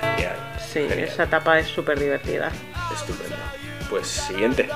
Genial. 0.00 0.36
Sí, 0.58 0.80
genial. 0.88 1.00
esa 1.00 1.24
etapa 1.24 1.58
es 1.58 1.68
súper 1.68 1.98
divertida. 1.98 2.50
Estupendo. 2.92 3.36
Pues 3.88 4.06
siguiente. 4.08 4.68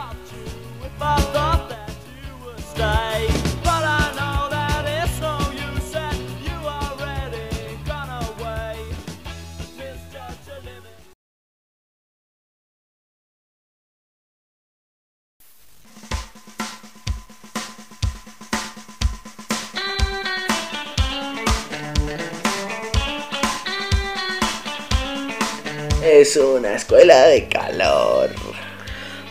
Es 26.20 26.36
una 26.36 26.74
escuela 26.74 27.28
de 27.28 27.48
calor. 27.48 28.28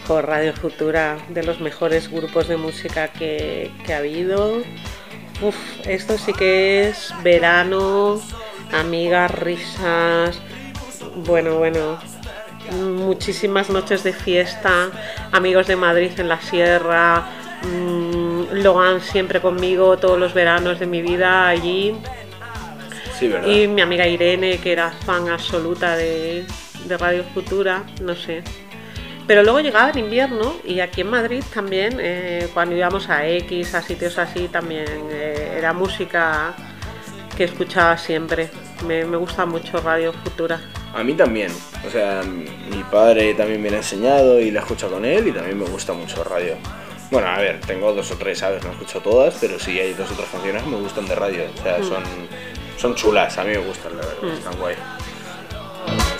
Por 0.08 0.26
Radio 0.26 0.54
Futura, 0.54 1.20
de 1.30 1.44
los 1.44 1.60
mejores 1.60 2.10
grupos 2.10 2.48
de 2.48 2.58
música 2.58 3.10
que, 3.10 3.70
que 3.86 3.94
ha 3.94 3.98
habido. 3.98 4.64
Uf, 5.40 5.56
esto 5.86 6.18
sí 6.18 6.34
que 6.34 6.90
es 6.90 7.14
verano, 7.22 8.20
amigas, 8.72 9.30
risas. 9.30 10.42
Bueno, 11.18 11.60
bueno, 11.60 12.00
muchísimas 12.82 13.70
noches 13.70 14.04
de 14.04 14.12
fiesta, 14.12 14.90
amigos 15.32 15.68
de 15.68 15.76
Madrid 15.76 16.20
en 16.20 16.28
la 16.28 16.42
sierra, 16.42 17.28
mm, 17.62 18.64
Logan 18.64 19.00
siempre 19.02 19.42
conmigo 19.42 19.96
todos 19.98 20.18
los 20.18 20.34
veranos 20.34 20.80
de 20.80 20.88
mi 20.88 21.04
vida 21.04 21.50
allí. 21.50 21.96
Sí. 23.20 23.32
Y 23.46 23.68
mi 23.68 23.82
amiga 23.82 24.08
Irene, 24.08 24.58
que 24.58 24.72
era 24.72 24.90
fan 24.90 25.30
absoluta 25.30 25.96
de, 25.96 26.48
de 26.90 26.98
Radio 26.98 27.24
Futura, 27.24 27.84
no 28.02 28.16
sé. 28.16 28.44
Pero 29.28 29.44
luego 29.44 29.60
llegaba 29.60 29.92
el 29.92 30.00
invierno 30.00 30.56
y 30.66 30.80
aquí 30.80 31.02
en 31.02 31.10
Madrid 31.12 31.44
también, 31.54 31.98
eh, 32.02 32.48
cuando 32.54 32.76
íbamos 32.76 33.10
a 33.10 33.28
X, 33.28 33.76
a 33.76 33.82
sitios 33.84 34.18
así, 34.18 34.48
también 34.48 34.88
eh, 35.12 35.54
era 35.56 35.72
música 35.72 36.56
que 37.38 37.44
escuchaba 37.44 37.98
siempre. 37.98 38.50
Me, 38.88 39.06
me 39.06 39.18
gusta 39.18 39.46
mucho 39.46 39.80
Radio 39.82 40.14
Futura. 40.14 40.60
A 40.96 41.04
mí 41.04 41.14
también. 41.14 41.52
O 41.86 41.90
sea, 41.92 42.24
mi 42.24 42.84
padre 42.92 43.36
también 43.36 43.62
me 43.62 43.70
lo 43.70 43.76
ha 43.76 43.80
enseñado 43.80 44.40
y 44.40 44.50
la 44.50 44.62
escucho 44.62 44.90
con 44.90 45.06
él 45.06 45.28
y 45.28 45.32
también 45.32 45.60
me 45.60 45.66
gusta 45.66 45.94
mucho 45.94 46.24
radio. 46.24 46.56
Bueno, 47.12 47.28
a 47.28 47.38
ver, 47.38 47.60
tengo 47.62 47.94
dos 47.94 48.12
o 48.12 48.16
tres, 48.16 48.40
¿sabes? 48.40 48.64
No 48.64 48.72
escucho 48.72 49.00
todas, 49.00 49.38
pero 49.40 49.60
sí 49.60 49.80
hay 49.80 49.94
dos 49.94 50.12
o 50.12 50.16
tres 50.16 50.28
canciones 50.32 50.64
que 50.64 50.70
me 50.70 50.78
gustan 50.78 51.08
de 51.08 51.16
radio. 51.16 51.44
O 51.58 51.62
sea, 51.64 51.84
son, 51.84 52.04
son 52.78 52.96
chulas, 52.96 53.38
a 53.38 53.44
mí 53.44 53.52
me 53.52 53.58
gustan, 53.60 53.96
la 53.96 54.06
verdad, 54.06 54.38
están 54.38 54.58
guay. 54.60 54.76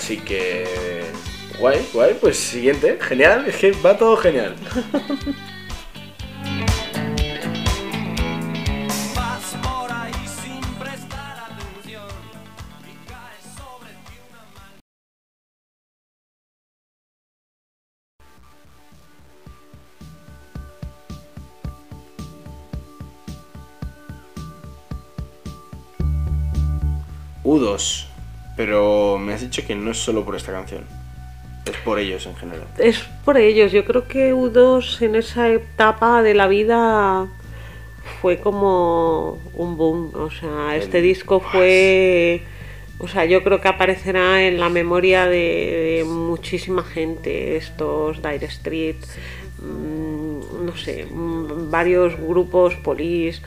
Así 0.10 0.18
que... 0.18 0.66
Guay, 1.60 1.88
guay, 1.94 2.18
pues 2.20 2.36
siguiente, 2.36 2.98
genial, 3.00 3.46
es 3.48 3.58
que 3.58 3.74
va 3.74 3.96
todo 3.96 4.18
genial. 4.18 4.56
Vas 9.16 9.56
por 9.62 9.92
ahí 9.92 10.12
sin 10.26 10.62
prestar 10.80 11.52
atención 11.52 12.08
y 12.88 12.94
caes 13.08 13.46
sobre 13.56 13.92
ti 14.08 14.18
una 14.32 14.42
mano. 14.56 14.80
U2, 27.44 28.09
pero 28.60 29.18
me 29.18 29.34
has 29.34 29.40
dicho 29.40 29.66
que 29.66 29.74
no 29.74 29.92
es 29.92 29.98
solo 30.00 30.26
por 30.26 30.36
esta 30.36 30.52
canción, 30.52 30.84
es 31.66 31.78
por 31.78 31.98
ellos 31.98 32.26
en 32.26 32.36
general. 32.36 32.68
Es 32.78 33.00
por 33.24 33.38
ellos, 33.38 33.72
yo 33.72 33.86
creo 33.86 34.06
que 34.06 34.34
U2 34.34 35.02
en 35.02 35.16
esa 35.16 35.48
etapa 35.48 36.22
de 36.22 36.34
la 36.34 36.50
vida 36.50 37.26
fue 38.20 38.40
como 38.42 39.38
un 39.54 39.78
boom, 39.78 40.12
o 40.14 40.30
sea, 40.30 40.76
este 40.76 41.00
disco 41.00 41.40
fue, 41.40 42.42
o 42.98 43.08
sea, 43.08 43.24
yo 43.24 43.46
creo 43.46 43.62
que 43.62 43.70
aparecerá 43.70 44.46
en 44.46 44.60
la 44.60 44.68
memoria 44.68 45.26
de, 45.26 46.00
de 46.00 46.04
muchísima 46.04 46.84
gente, 46.84 47.56
estos 47.56 48.22
Dire 48.22 48.48
Street, 48.48 48.98
mm, 49.60 50.66
no 50.66 50.76
sé, 50.76 51.06
mm, 51.06 51.72
varios 51.72 52.18
grupos, 52.18 52.76
Police, 52.76 53.42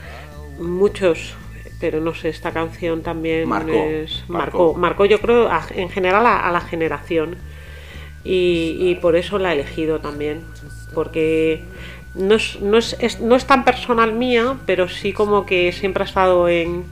muchos, 0.57 1.35
pero 1.79 1.99
no 2.01 2.13
sé, 2.13 2.29
esta 2.29 2.51
canción 2.51 3.01
también 3.01 3.47
Marcó, 3.49 3.73
es, 3.73 4.23
marcó. 4.27 4.73
marcó, 4.73 5.05
yo 5.05 5.19
creo 5.19 5.49
a- 5.49 5.65
en 5.75 5.89
general 5.89 6.25
a, 6.25 6.47
a 6.47 6.51
la 6.51 6.61
generación 6.61 7.35
y, 8.23 8.77
y 8.79 8.95
por 8.95 9.15
eso 9.15 9.37
la 9.37 9.51
he 9.51 9.53
elegido 9.55 9.99
también, 9.99 10.41
porque 10.93 11.63
no 12.15 12.35
es, 12.35 12.59
no, 12.61 12.77
es, 12.77 12.95
es- 12.99 13.19
no 13.19 13.35
es 13.35 13.45
tan 13.45 13.65
personal 13.65 14.13
mía, 14.13 14.57
pero 14.65 14.87
sí 14.87 15.13
como 15.13 15.45
que 15.45 15.71
siempre 15.71 16.03
ha 16.03 16.05
estado 16.07 16.47
en, 16.47 16.85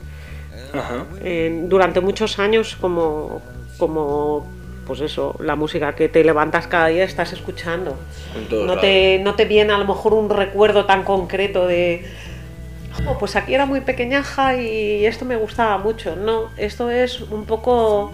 Ajá. 0.73 1.05
en- 1.23 1.69
durante 1.69 2.01
muchos 2.01 2.39
años 2.39 2.75
como, 2.79 3.41
como 3.77 4.47
pues 4.87 4.99
eso, 4.99 5.35
la 5.39 5.55
música 5.55 5.95
que 5.95 6.09
te 6.09 6.23
levantas 6.23 6.67
cada 6.67 6.87
día 6.87 7.03
estás 7.05 7.31
escuchando. 7.31 7.95
No 8.65 8.79
te, 8.79 9.19
no 9.23 9.35
te 9.35 9.45
viene 9.45 9.71
a 9.71 9.77
lo 9.77 9.85
mejor 9.85 10.13
un 10.13 10.29
recuerdo 10.29 10.85
tan 10.85 11.03
concreto 11.03 11.65
de 11.67 12.03
"Jo, 12.93 13.17
pues 13.17 13.35
aquí 13.35 13.53
era 13.53 13.65
muy 13.65 13.81
pequeñaja 13.81 14.55
y 14.57 15.05
esto 15.05 15.25
me 15.25 15.35
gustaba 15.35 15.77
mucho. 15.77 16.15
No, 16.15 16.49
esto 16.57 16.89
es 16.89 17.21
un 17.21 17.45
poco 17.45 18.11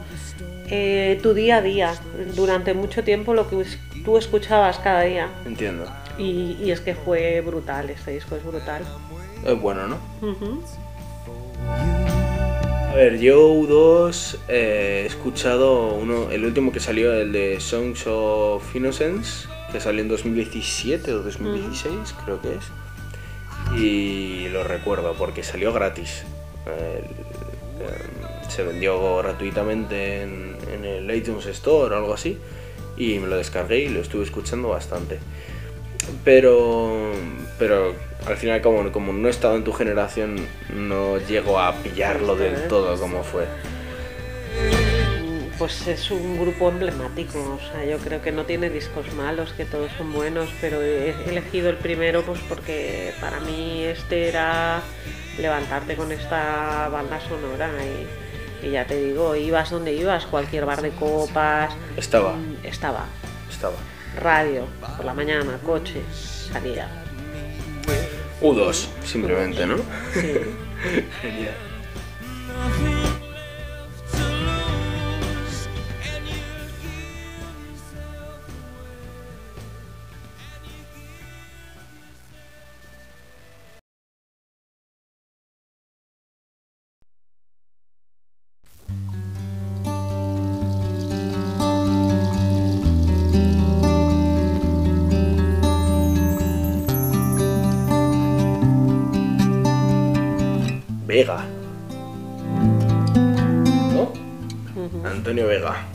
eh, 0.69 1.19
tu 1.23 1.33
día 1.33 1.57
a 1.57 1.61
día, 1.61 1.93
durante 2.35 2.73
mucho 2.73 3.03
tiempo 3.03 3.33
lo 3.33 3.49
que 3.49 3.65
tú 4.03 4.17
escuchabas 4.17 4.79
cada 4.79 5.01
día. 5.01 5.29
Entiendo. 5.45 5.85
Y, 6.17 6.57
y 6.61 6.71
es 6.71 6.81
que 6.81 6.95
fue 6.95 7.41
brutal, 7.41 7.89
este 7.89 8.11
disco 8.11 8.35
es 8.35 8.43
brutal. 8.43 8.83
Es 9.45 9.59
bueno, 9.61 9.87
¿no? 9.87 9.97
A 12.89 12.93
ver, 12.95 13.19
yo 13.19 13.53
U2 13.53 14.37
eh, 14.47 15.01
he 15.03 15.05
escuchado 15.05 15.93
uno, 15.93 16.31
el 16.31 16.43
último 16.45 16.71
que 16.71 16.79
salió, 16.79 17.13
el 17.13 17.31
de 17.31 17.59
Songs 17.59 18.05
of 18.07 18.75
Innocence, 18.75 19.47
que 19.71 19.79
salió 19.79 20.01
en 20.01 20.07
2017 20.07 21.13
o 21.13 21.21
2016, 21.21 22.15
creo 22.25 22.41
que 22.41 22.55
es. 22.55 22.65
Y 23.75 24.47
lo 24.49 24.63
recuerdo 24.63 25.13
porque 25.17 25.43
salió 25.43 25.73
gratis. 25.73 26.23
El- 26.65 27.03
em, 27.83 28.49
se 28.49 28.63
vendió 28.63 29.17
gratuitamente 29.17 30.21
en, 30.23 30.57
en 30.73 30.85
el 30.85 31.15
iTunes 31.15 31.45
Store 31.47 31.93
o 31.93 31.97
algo 31.97 32.13
así. 32.13 32.37
Y 32.97 33.19
me 33.19 33.27
lo 33.27 33.37
descargué 33.37 33.79
y 33.79 33.89
lo 33.89 33.99
estuve 34.01 34.23
escuchando 34.23 34.69
bastante. 34.69 35.19
Pero, 36.23 37.11
pero 37.59 37.93
al 38.25 38.37
final 38.37 38.61
como, 38.61 38.91
como 38.91 39.11
no 39.13 39.27
he 39.27 39.31
estado 39.31 39.55
en 39.57 39.63
tu 39.63 39.73
generación, 39.73 40.37
no 40.73 41.17
llego 41.19 41.59
a 41.59 41.73
pillarlo 41.73 42.35
del 42.35 42.67
todo 42.67 42.97
como 42.97 43.23
fue. 43.23 43.45
Pues 45.57 45.87
es 45.87 46.11
un 46.11 46.39
grupo 46.39 46.69
emblemático, 46.69 47.39
o 47.39 47.71
sea, 47.71 47.83
yo 47.83 47.97
creo 47.97 48.21
que 48.21 48.31
no 48.31 48.45
tiene 48.45 48.69
discos 48.69 49.11
malos, 49.13 49.53
que 49.53 49.65
todos 49.65 49.91
son 49.97 50.13
buenos, 50.13 50.49
pero 50.61 50.83
he 50.83 51.15
elegido 51.27 51.69
el 51.69 51.77
primero 51.77 52.21
pues 52.23 52.39
porque 52.47 53.11
para 53.19 53.39
mí 53.39 53.83
este 53.83 54.27
era 54.27 54.81
levantarte 55.39 55.95
con 55.95 56.11
esta 56.11 56.89
banda 56.89 57.19
sonora 57.27 57.69
Y 58.61 58.69
ya 58.71 58.85
te 58.85 59.03
digo, 59.03 59.35
ibas 59.35 59.71
donde 59.71 59.93
ibas, 59.93 60.25
cualquier 60.27 60.65
bar 60.65 60.81
de 60.83 60.91
copas, 60.91 61.73
Estaba, 61.95 62.33
mm, 62.33 62.57
estaba. 62.63 63.05
estaba. 63.49 63.75
Radio, 64.19 64.65
por 64.95 65.05
la 65.05 65.13
mañana, 65.13 65.59
coche, 65.65 66.01
salía. 66.13 66.87
U2, 68.41 68.87
simplemente, 69.03 69.65
¿no? 69.65 69.77
Sí. 70.13 70.33
Genial. 71.21 72.96
Vega. 101.07 101.45
¿No? 103.93 104.11
Antonio 105.07 105.47
Vega. 105.47 105.87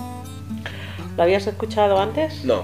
¿Lo 1.18 1.22
habías 1.22 1.46
escuchado 1.46 2.00
antes? 2.00 2.42
No, 2.46 2.62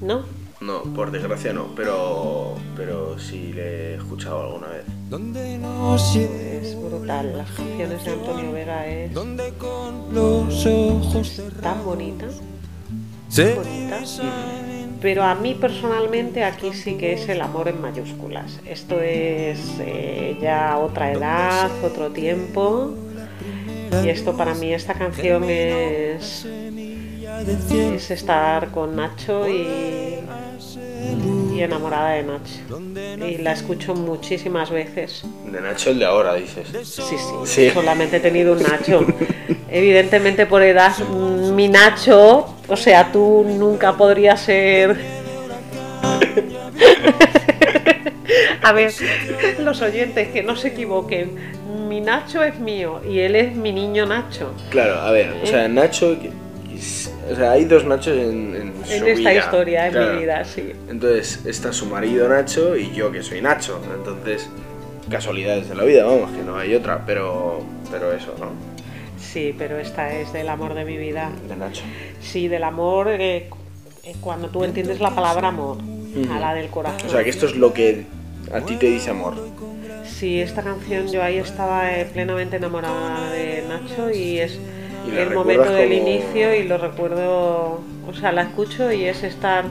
¿No? 0.00 0.22
no, 0.62 0.82
por 0.94 1.10
desgracia 1.10 1.52
no, 1.52 1.74
pero, 1.76 2.54
pero 2.74 3.18
sí 3.18 3.52
le 3.52 3.92
he 3.92 3.94
escuchado 3.96 4.40
alguna 4.46 4.68
vez. 4.68 4.84
Es 6.62 6.74
brutal. 6.74 7.36
Las 7.36 7.50
canciones 7.50 8.02
de 8.02 8.12
Antonio 8.12 8.52
Vega 8.52 8.86
es 8.86 9.12
donde 9.12 9.52
con 9.58 10.14
los 10.14 10.64
ojos 10.66 11.42
tan 11.60 11.84
bonita, 11.84 12.28
se 13.28 13.56
bonita. 13.56 14.00
Pero 15.00 15.22
a 15.24 15.34
mí 15.34 15.54
personalmente 15.54 16.44
aquí 16.44 16.72
sí 16.74 16.96
que 16.96 17.14
es 17.14 17.28
el 17.28 17.40
amor 17.40 17.68
en 17.68 17.80
mayúsculas. 17.80 18.60
Esto 18.66 19.00
es 19.00 19.58
eh, 19.80 20.36
ya 20.40 20.76
otra 20.78 21.12
edad, 21.12 21.70
otro 21.84 22.10
tiempo. 22.10 22.94
Y 24.04 24.08
esto 24.08 24.36
para 24.36 24.54
mí, 24.54 24.72
esta 24.72 24.94
canción 24.94 25.44
es, 25.48 26.46
es 27.72 28.10
estar 28.10 28.70
con 28.70 28.94
Nacho 28.94 29.48
y, 29.48 30.18
y 31.54 31.60
enamorada 31.60 32.10
de 32.10 32.22
Nacho. 32.22 32.80
Y 33.26 33.38
la 33.38 33.52
escucho 33.52 33.94
muchísimas 33.94 34.70
veces. 34.70 35.24
De 35.50 35.60
Nacho 35.60 35.90
el 35.90 35.98
de 35.98 36.04
ahora, 36.04 36.34
dices. 36.34 36.68
Sí, 36.84 37.02
sí, 37.02 37.16
Sí. 37.46 37.70
solamente 37.70 38.18
he 38.18 38.20
tenido 38.20 38.52
un 38.52 38.62
Nacho. 38.62 39.04
Evidentemente 39.70 40.46
por 40.46 40.62
edad, 40.62 40.96
mi 41.54 41.68
Nacho, 41.68 42.54
o 42.70 42.76
sea, 42.76 43.10
tú 43.12 43.44
nunca 43.46 43.92
podrías 43.96 44.40
ser... 44.40 44.96
A 48.62 48.72
ver, 48.72 48.92
los 49.58 49.80
oyentes 49.82 50.28
que 50.28 50.42
no 50.42 50.54
se 50.54 50.68
equivoquen, 50.68 51.34
mi 51.88 52.00
Nacho 52.00 52.42
es 52.44 52.58
mío 52.60 53.00
y 53.08 53.18
él 53.20 53.34
es 53.34 53.54
mi 53.56 53.72
niño 53.72 54.06
Nacho. 54.06 54.52
Claro, 54.70 55.00
a 55.00 55.10
ver, 55.10 55.34
o 55.42 55.46
sea, 55.46 55.66
Nacho. 55.68 56.16
es- 56.74 57.12
O 57.30 57.34
sea, 57.36 57.52
hay 57.52 57.64
dos 57.64 57.84
Nachos 57.84 58.16
en, 58.16 58.54
en 58.56 58.72
su 58.86 58.92
En 58.92 59.06
esta 59.08 59.30
vida, 59.30 59.34
historia, 59.34 59.86
en 59.86 59.92
claro. 59.92 60.12
mi 60.14 60.20
vida, 60.20 60.44
sí. 60.44 60.72
Entonces 60.88 61.40
está 61.46 61.72
su 61.72 61.86
marido 61.86 62.28
Nacho 62.28 62.76
y 62.76 62.92
yo 62.92 63.10
que 63.10 63.22
soy 63.22 63.40
Nacho. 63.40 63.80
Entonces, 63.94 64.48
casualidades 65.10 65.68
de 65.68 65.74
la 65.74 65.84
vida, 65.84 66.04
vamos, 66.04 66.30
que 66.30 66.42
no 66.42 66.56
hay 66.56 66.74
otra, 66.74 67.02
pero, 67.06 67.60
pero 67.90 68.12
eso, 68.12 68.34
¿no? 68.38 68.50
Sí, 69.32 69.54
pero 69.56 69.78
esta 69.78 70.12
es 70.12 70.32
del 70.32 70.48
amor 70.48 70.74
de 70.74 70.84
mi 70.84 70.96
vida. 70.96 71.30
De 71.48 71.54
Nacho. 71.56 71.82
Sí, 72.20 72.48
del 72.48 72.64
amor, 72.64 73.08
eh, 73.08 73.48
eh, 74.02 74.14
cuando 74.20 74.48
tú 74.48 74.64
entiendes 74.64 75.00
la 75.00 75.10
palabra 75.10 75.48
amor, 75.48 75.78
a 76.32 76.40
la 76.40 76.54
del 76.54 76.68
corazón. 76.68 77.06
O 77.06 77.10
sea, 77.10 77.22
que 77.22 77.30
esto 77.30 77.46
es 77.46 77.54
lo 77.54 77.72
que 77.72 78.06
a 78.52 78.60
ti 78.62 78.76
te 78.76 78.86
dice 78.86 79.10
amor. 79.10 79.34
Sí, 80.04 80.40
esta 80.40 80.62
canción 80.62 81.06
yo 81.08 81.22
ahí 81.22 81.38
estaba 81.38 81.92
eh, 81.96 82.06
plenamente 82.12 82.56
enamorada 82.56 83.30
de 83.30 83.64
Nacho 83.68 84.10
y 84.10 84.38
es 84.40 84.58
Y 85.10 85.16
el 85.16 85.30
momento 85.30 85.72
del 85.72 85.92
inicio 85.92 86.54
y 86.54 86.64
lo 86.64 86.76
recuerdo, 86.78 87.80
o 88.06 88.14
sea, 88.18 88.32
la 88.32 88.42
escucho 88.42 88.90
y 88.92 89.04
es 89.04 89.22
estar 89.22 89.64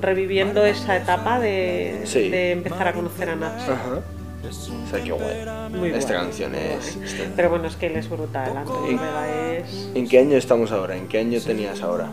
reviviendo 0.00 0.64
esa 0.64 0.96
etapa 0.96 1.40
de, 1.40 2.02
Sí. 2.04 2.28
de 2.28 2.52
empezar 2.52 2.86
a 2.88 2.92
conocer 2.92 3.30
a 3.30 3.36
Nacho. 3.36 3.72
Ajá. 3.72 4.00
O 4.46 4.90
sea, 4.90 5.02
qué 5.02 5.10
guay. 5.12 5.44
Muy 5.70 5.90
Esta 5.90 6.14
guay, 6.14 6.24
canción 6.26 6.54
es. 6.54 6.96
esta- 6.96 7.24
Pero 7.36 7.50
bueno, 7.50 7.66
es 7.66 7.76
que 7.76 7.86
él 7.86 7.96
es 7.96 8.08
brutal, 8.08 8.56
Antonio 8.56 8.90
¿En- 8.90 8.96
Vega 8.98 9.28
es... 9.58 9.90
¿En 9.94 10.08
qué 10.08 10.18
año 10.20 10.36
estamos 10.36 10.70
ahora? 10.72 10.96
¿En 10.96 11.08
qué 11.08 11.18
año 11.18 11.40
tenías 11.40 11.82
ahora? 11.82 12.08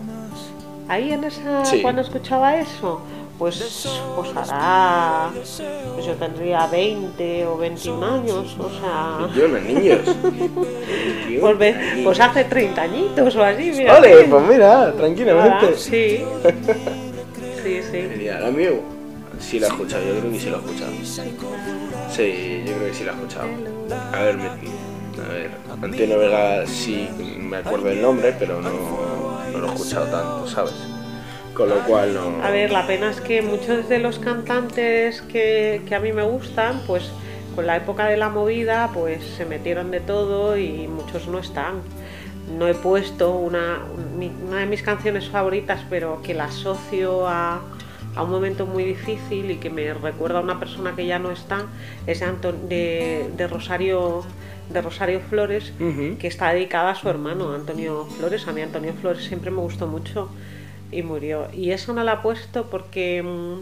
Ahí 0.87 1.11
en 1.11 1.23
esa, 1.23 1.63
Sí. 1.65 1.81
cuando 1.81 2.01
escuchaba 2.01 2.57
eso, 2.57 3.01
pues, 3.39 3.87
pues 4.15 4.29
hará, 4.35 5.29
pues 5.33 6.05
yo 6.05 6.13
tendría 6.13 6.67
20 6.67 7.45
o 7.47 7.57
21 7.57 8.05
años, 8.05 8.55
o 8.59 8.69
sea... 8.69 9.27
Yo, 9.35 9.47
niños. 9.47 9.99
Tío, 11.27 11.41
Pues, 11.41 11.57
ve- 11.57 11.73
niños. 11.73 11.99
pues 12.03 12.19
hace 12.19 12.43
30 12.45 12.81
añitos 12.81 13.35
o 13.35 13.43
así, 13.43 13.71
mira. 13.71 13.93
Vale, 13.93 14.23
pues 14.29 14.43
mira, 14.47 14.93
tranquilamente. 14.93 15.75
sí. 15.77 16.23
Sí, 17.63 17.81
sí. 17.81 17.91
Genial, 17.91 18.45
a 18.45 18.51
mí 18.51 18.63
sí 19.39 19.59
la 19.59 19.67
he 19.67 19.69
escuchado, 19.69 20.03
yo 20.05 20.19
creo 20.19 20.31
que 20.31 20.39
sí 20.39 20.49
la 20.49 20.57
he 20.57 20.59
escuchado. 20.59 20.91
Sí, 22.15 22.63
yo 22.65 22.75
creo 22.75 22.87
que 22.87 22.93
sí 22.93 23.03
la 23.03 23.11
he 23.11 23.15
escuchado. 23.15 23.49
A 24.13 24.21
ver, 24.21 24.37
a 24.39 25.33
ver, 25.33 25.51
Antonio 25.69 26.17
Vega 26.17 26.65
sí 26.65 27.09
me 27.39 27.57
acuerdo 27.57 27.87
del 27.87 28.01
nombre, 28.01 28.33
pero 28.39 28.61
no, 28.61 28.69
no 29.51 29.59
lo 29.59 29.67
he 29.67 29.73
escuchado 29.73 30.05
tanto, 30.05 30.47
¿sabes? 30.47 30.75
Con 31.53 31.67
lo 31.67 31.75
cual 31.83 32.13
no... 32.13 32.41
A 32.41 32.51
ver, 32.51 32.71
la 32.71 32.87
pena 32.87 33.11
es 33.11 33.19
que 33.19 33.41
muchos 33.41 33.89
de 33.89 33.99
los 33.99 34.19
cantantes 34.19 35.23
que, 35.23 35.81
que 35.85 35.93
a 35.93 35.99
mí 35.99 36.13
me 36.13 36.23
gustan, 36.23 36.83
pues 36.87 37.11
con 37.53 37.67
la 37.67 37.75
época 37.75 38.05
de 38.05 38.15
la 38.15 38.29
movida, 38.29 38.91
pues 38.93 39.21
se 39.35 39.43
metieron 39.43 39.91
de 39.91 39.99
todo 39.99 40.57
y 40.57 40.87
muchos 40.87 41.27
no 41.27 41.39
están. 41.39 41.81
No 42.57 42.65
he 42.65 42.75
puesto 42.75 43.35
una, 43.35 43.81
una 44.47 44.59
de 44.59 44.65
mis 44.67 44.83
canciones 44.83 45.27
favoritas, 45.27 45.81
pero 45.89 46.21
que 46.21 46.33
la 46.33 46.45
asocio 46.45 47.27
a, 47.27 47.61
a 48.15 48.23
un 48.23 48.29
momento 48.31 48.65
muy 48.65 48.83
difícil 48.83 49.51
y 49.51 49.57
que 49.57 49.69
me 49.69 49.93
recuerda 49.93 50.39
a 50.39 50.41
una 50.41 50.59
persona 50.59 50.95
que 50.95 51.05
ya 51.05 51.19
no 51.19 51.31
está, 51.31 51.65
es 52.07 52.21
de, 52.69 53.29
de, 53.35 53.47
Rosario 53.47 54.23
de 54.69 54.81
Rosario 54.81 55.19
Flores, 55.19 55.73
que 56.19 56.27
está 56.27 56.51
dedicada 56.53 56.91
a 56.91 56.95
su 56.95 57.07
hermano, 57.09 57.53
Antonio 57.53 58.05
Flores. 58.17 58.47
A 58.47 58.51
mí 58.53 58.61
Antonio 58.61 58.93
Flores 58.99 59.23
siempre 59.25 59.51
me 59.51 59.59
gustó 59.59 59.85
mucho 59.87 60.29
y 60.91 61.03
murió. 61.03 61.47
Y 61.53 61.71
eso 61.71 61.93
no 61.93 62.03
la 62.03 62.13
he 62.13 62.17
puesto 62.17 62.69
porque 62.69 63.21
mm, 63.21 63.61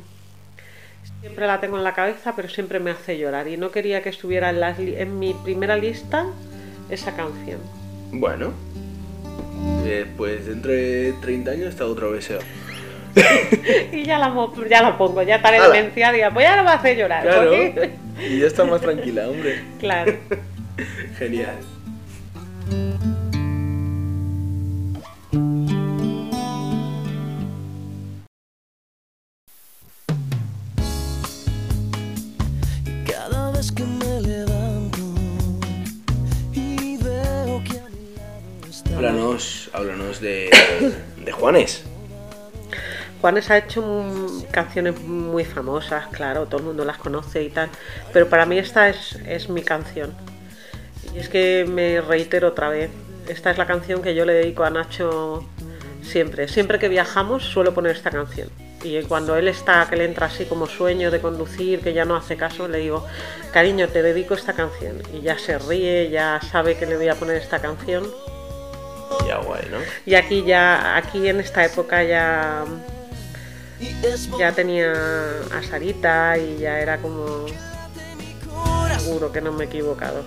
siempre 1.21 1.47
la 1.47 1.59
tengo 1.59 1.77
en 1.77 1.83
la 1.83 1.93
cabeza, 1.93 2.35
pero 2.35 2.47
siempre 2.47 2.79
me 2.79 2.91
hace 2.91 3.17
llorar. 3.17 3.47
Y 3.47 3.57
no 3.57 3.71
quería 3.71 4.01
que 4.01 4.09
estuviera 4.09 4.49
en, 4.49 4.59
li- 4.85 4.95
en 4.95 5.19
mi 5.19 5.33
primera 5.33 5.75
lista 5.77 6.25
esa 6.89 7.15
canción. 7.15 7.59
Bueno, 8.11 8.51
eh, 9.85 10.05
pues 10.15 10.45
dentro 10.45 10.71
de 10.71 11.13
30 11.21 11.51
años 11.51 11.67
está 11.69 11.85
otro 11.85 12.11
deseo. 12.13 12.39
Y 13.91 14.03
ya 14.05 14.17
la, 14.17 14.33
ya 14.69 14.81
la 14.81 14.97
pongo, 14.97 15.21
ya 15.21 15.35
estaré 15.37 15.61
demenciada. 15.61 16.31
Pues 16.33 16.45
ya 16.45 16.55
no 16.57 16.63
me 16.63 16.71
hace 16.71 16.95
llorar. 16.95 17.23
Claro, 17.23 17.49
porque- 17.51 17.91
y 18.27 18.39
ya 18.39 18.47
está 18.47 18.65
más 18.65 18.81
tranquila, 18.81 19.27
hombre. 19.29 19.61
claro. 19.79 20.13
Genial. 21.19 21.55
Cada 33.05 33.51
vez 33.51 33.71
que 33.71 33.83
me 33.83 34.21
levanto 34.21 34.97
y 36.53 36.97
veo 36.97 37.63
que 37.63 37.79
a 37.79 37.87
mi 37.89 38.15
lado 38.15 38.69
está 38.69 38.95
Háblanos, 38.97 39.69
háblanos 39.73 40.19
de, 40.21 40.49
de 41.25 41.31
Juanes. 41.31 41.82
Juanes 43.23 43.49
ha 43.51 43.57
hecho 43.57 43.81
canciones 44.51 44.99
muy 44.99 45.45
famosas, 45.45 46.07
claro, 46.07 46.45
todo 46.45 46.57
el 46.57 46.65
mundo 46.65 46.83
las 46.83 46.97
conoce 46.97 47.41
y 47.41 47.49
tal, 47.49 47.69
pero 48.11 48.27
para 48.27 48.45
mí 48.45 48.57
esta 48.57 48.89
es, 48.89 49.17
es 49.25 49.47
mi 49.47 49.61
canción. 49.61 50.13
Y 51.15 51.19
es 51.19 51.29
que 51.29 51.65
me 51.65 52.01
reitero 52.01 52.49
otra 52.49 52.67
vez, 52.67 52.91
esta 53.29 53.51
es 53.51 53.57
la 53.57 53.65
canción 53.65 54.01
que 54.01 54.13
yo 54.13 54.25
le 54.25 54.33
dedico 54.33 54.65
a 54.65 54.69
Nacho 54.71 55.47
siempre. 56.01 56.49
Siempre 56.49 56.79
que 56.79 56.89
viajamos 56.89 57.43
suelo 57.45 57.73
poner 57.73 57.95
esta 57.95 58.11
canción. 58.11 58.49
Y 58.83 59.01
cuando 59.03 59.37
él 59.37 59.47
está, 59.47 59.87
que 59.89 59.95
le 59.95 60.03
entra 60.03 60.25
así 60.25 60.43
como 60.43 60.67
sueño 60.67 61.09
de 61.09 61.21
conducir, 61.21 61.79
que 61.79 61.93
ya 61.93 62.03
no 62.03 62.17
hace 62.17 62.35
caso, 62.35 62.67
le 62.67 62.79
digo, 62.79 63.07
cariño, 63.53 63.87
te 63.87 64.03
dedico 64.03 64.33
esta 64.33 64.51
canción. 64.51 65.01
Y 65.13 65.21
ya 65.21 65.39
se 65.39 65.57
ríe, 65.59 66.09
ya 66.09 66.41
sabe 66.51 66.75
que 66.75 66.85
le 66.85 66.97
voy 66.97 67.07
a 67.07 67.15
poner 67.15 67.37
esta 67.37 67.59
canción. 67.59 68.03
Ya 69.25 69.37
guay, 69.37 69.69
¿no? 69.71 69.77
Y 70.05 70.15
aquí 70.15 70.43
ya, 70.43 70.97
aquí 70.97 71.29
en 71.29 71.39
esta 71.39 71.63
época 71.63 72.03
ya 72.03 72.65
ya 74.37 74.51
tenía 74.51 74.91
a 74.93 75.63
Sarita 75.63 76.37
y 76.37 76.57
ya 76.59 76.79
era 76.79 76.97
como 76.99 77.45
seguro 78.99 79.31
que 79.31 79.41
no 79.41 79.51
me 79.51 79.65
he 79.65 79.67
equivocado 79.67 80.23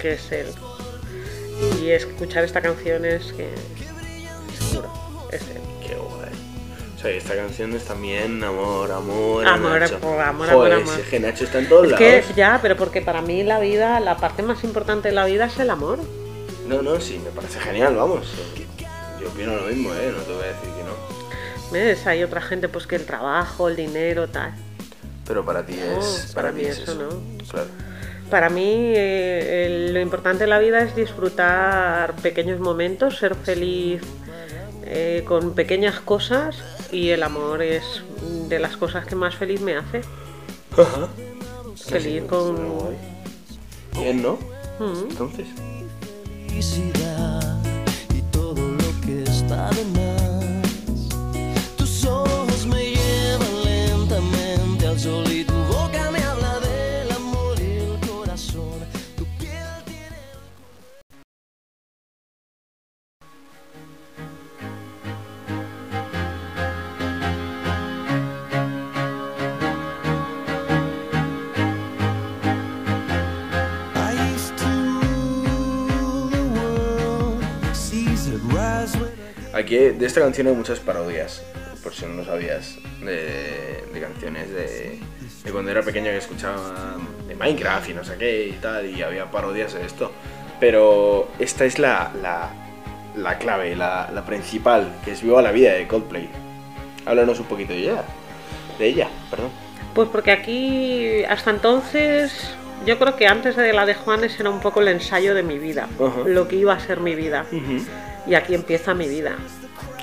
que 0.00 0.14
es 0.14 0.32
él 0.32 0.46
y 1.80 1.90
escuchar 1.90 2.44
esta 2.44 2.60
canción 2.60 3.04
es 3.04 3.32
que 3.32 3.48
seguro 4.58 4.92
es 5.30 5.40
él. 5.42 5.60
Qué 5.86 5.94
guay. 5.94 6.30
O 6.96 7.00
sea, 7.00 7.12
y 7.12 7.16
esta 7.18 7.36
canción 7.36 7.72
es 7.74 7.84
también 7.84 8.42
amor, 8.42 8.90
amor, 8.90 9.46
Amor, 9.46 9.80
Nacho. 9.80 9.96
amor, 9.96 10.20
amor, 10.20 10.48
Joder, 10.50 10.72
amor, 10.72 10.88
amor. 10.88 11.00
es 11.00 11.06
que 11.08 11.20
Nacho 11.20 11.44
está 11.44 11.58
en 11.60 11.68
todos 11.68 11.84
Es 11.84 11.90
lados. 11.92 12.26
que 12.26 12.34
ya, 12.34 12.58
pero 12.60 12.76
porque 12.76 13.02
para 13.02 13.22
mí 13.22 13.42
la 13.44 13.60
vida, 13.60 14.00
la 14.00 14.16
parte 14.16 14.42
más 14.42 14.64
importante 14.64 15.08
de 15.08 15.14
la 15.14 15.24
vida 15.26 15.44
es 15.46 15.58
el 15.60 15.70
amor. 15.70 16.00
No, 16.66 16.82
no, 16.82 17.00
sí, 17.00 17.20
me 17.22 17.30
parece 17.30 17.60
genial, 17.60 17.94
vamos. 17.94 18.26
Yo 19.20 19.28
opino 19.28 19.54
lo 19.54 19.62
mismo, 19.66 19.92
¿eh? 19.94 20.12
No 20.16 20.22
te 20.24 20.32
voy 20.32 20.42
a 20.42 20.46
decir 20.48 20.70
que. 20.76 20.83
¿Ves? 21.74 22.06
Hay 22.06 22.22
otra 22.22 22.40
gente 22.40 22.68
pues 22.68 22.86
que 22.86 22.94
el 22.96 23.04
trabajo, 23.04 23.68
el 23.68 23.74
dinero, 23.76 24.28
tal. 24.28 24.54
Pero 25.26 25.44
para 25.44 25.66
ti 25.66 25.74
es. 25.74 26.26
No, 26.28 26.34
para 26.34 26.48
para 26.48 26.52
mí 26.52 26.62
es 26.62 26.78
eso 26.78 26.92
eso. 26.92 26.94
no. 26.94 27.46
Claro. 27.48 27.66
Para 28.30 28.48
mí 28.48 28.62
eh, 28.96 29.66
el- 29.66 29.92
lo 29.94 30.00
importante 30.00 30.44
de 30.44 30.48
la 30.48 30.58
vida 30.60 30.80
es 30.82 30.94
disfrutar 30.96 32.14
pequeños 32.16 32.60
momentos, 32.60 33.18
ser 33.18 33.34
feliz 33.34 34.00
eh, 34.84 35.24
con 35.26 35.54
pequeñas 35.54 35.98
cosas 36.00 36.56
y 36.92 37.10
el 37.10 37.22
amor 37.22 37.60
es 37.62 37.82
de 38.48 38.58
las 38.60 38.76
cosas 38.76 39.04
que 39.06 39.14
más 39.16 39.34
feliz 39.34 39.60
me 39.60 39.76
hace. 39.76 40.00
Ajá. 40.72 41.08
Feliz 41.88 42.22
Pero 42.22 42.26
con... 42.28 42.96
Bien, 44.00 44.22
¿no? 44.22 44.38
Mm. 44.78 45.10
Entonces. 45.10 45.46
felicidad 46.48 47.58
y 48.14 48.20
todo 48.30 48.54
lo 48.54 49.00
que 49.04 49.22
está 49.24 49.70
de 49.70 49.84
más. 49.86 50.23
De 79.76 80.06
esta 80.06 80.20
canción 80.20 80.46
hay 80.46 80.54
muchas 80.54 80.80
parodias, 80.80 81.42
por 81.82 81.94
si 81.94 82.06
no 82.06 82.14
lo 82.14 82.24
sabías, 82.24 82.76
de, 83.00 83.84
de 83.92 84.00
canciones 84.00 84.50
de, 84.50 84.98
de 85.44 85.50
cuando 85.52 85.70
era 85.70 85.82
pequeño 85.82 86.10
que 86.10 86.18
escuchaba 86.18 86.96
de 87.26 87.34
Minecraft 87.34 87.88
y 87.88 87.94
no 87.94 88.04
sé 88.04 88.16
qué 88.16 88.48
y 88.48 88.52
tal, 88.52 88.88
y 88.88 89.02
había 89.02 89.30
parodias 89.30 89.74
de 89.74 89.84
esto. 89.84 90.12
Pero 90.60 91.28
esta 91.38 91.64
es 91.64 91.78
la, 91.78 92.12
la, 92.22 92.50
la 93.16 93.38
clave, 93.38 93.74
la, 93.74 94.10
la 94.14 94.24
principal, 94.24 94.94
que 95.04 95.12
es 95.12 95.22
Viva 95.22 95.42
la 95.42 95.50
Vida 95.52 95.72
de 95.72 95.86
Coldplay. 95.86 96.28
Háblanos 97.06 97.40
un 97.40 97.46
poquito 97.46 97.72
de 97.72 97.80
ella, 97.80 98.04
de 98.78 98.86
ella, 98.86 99.08
perdón. 99.30 99.50
Pues 99.94 100.08
porque 100.08 100.30
aquí, 100.30 101.24
hasta 101.24 101.50
entonces, 101.50 102.54
yo 102.86 102.98
creo 102.98 103.16
que 103.16 103.26
antes 103.26 103.56
de 103.56 103.72
la 103.72 103.86
de 103.86 103.94
Juanes 103.94 104.38
era 104.38 104.50
un 104.50 104.60
poco 104.60 104.80
el 104.80 104.88
ensayo 104.88 105.34
de 105.34 105.42
mi 105.42 105.58
vida, 105.58 105.88
lo 106.26 106.48
que 106.48 106.56
iba 106.56 106.72
a 106.74 106.80
ser 106.80 107.00
mi 107.00 107.14
vida. 107.14 107.44
Y 108.26 108.34
aquí 108.34 108.54
empieza 108.54 108.94
mi 108.94 109.06
vida. 109.06 109.36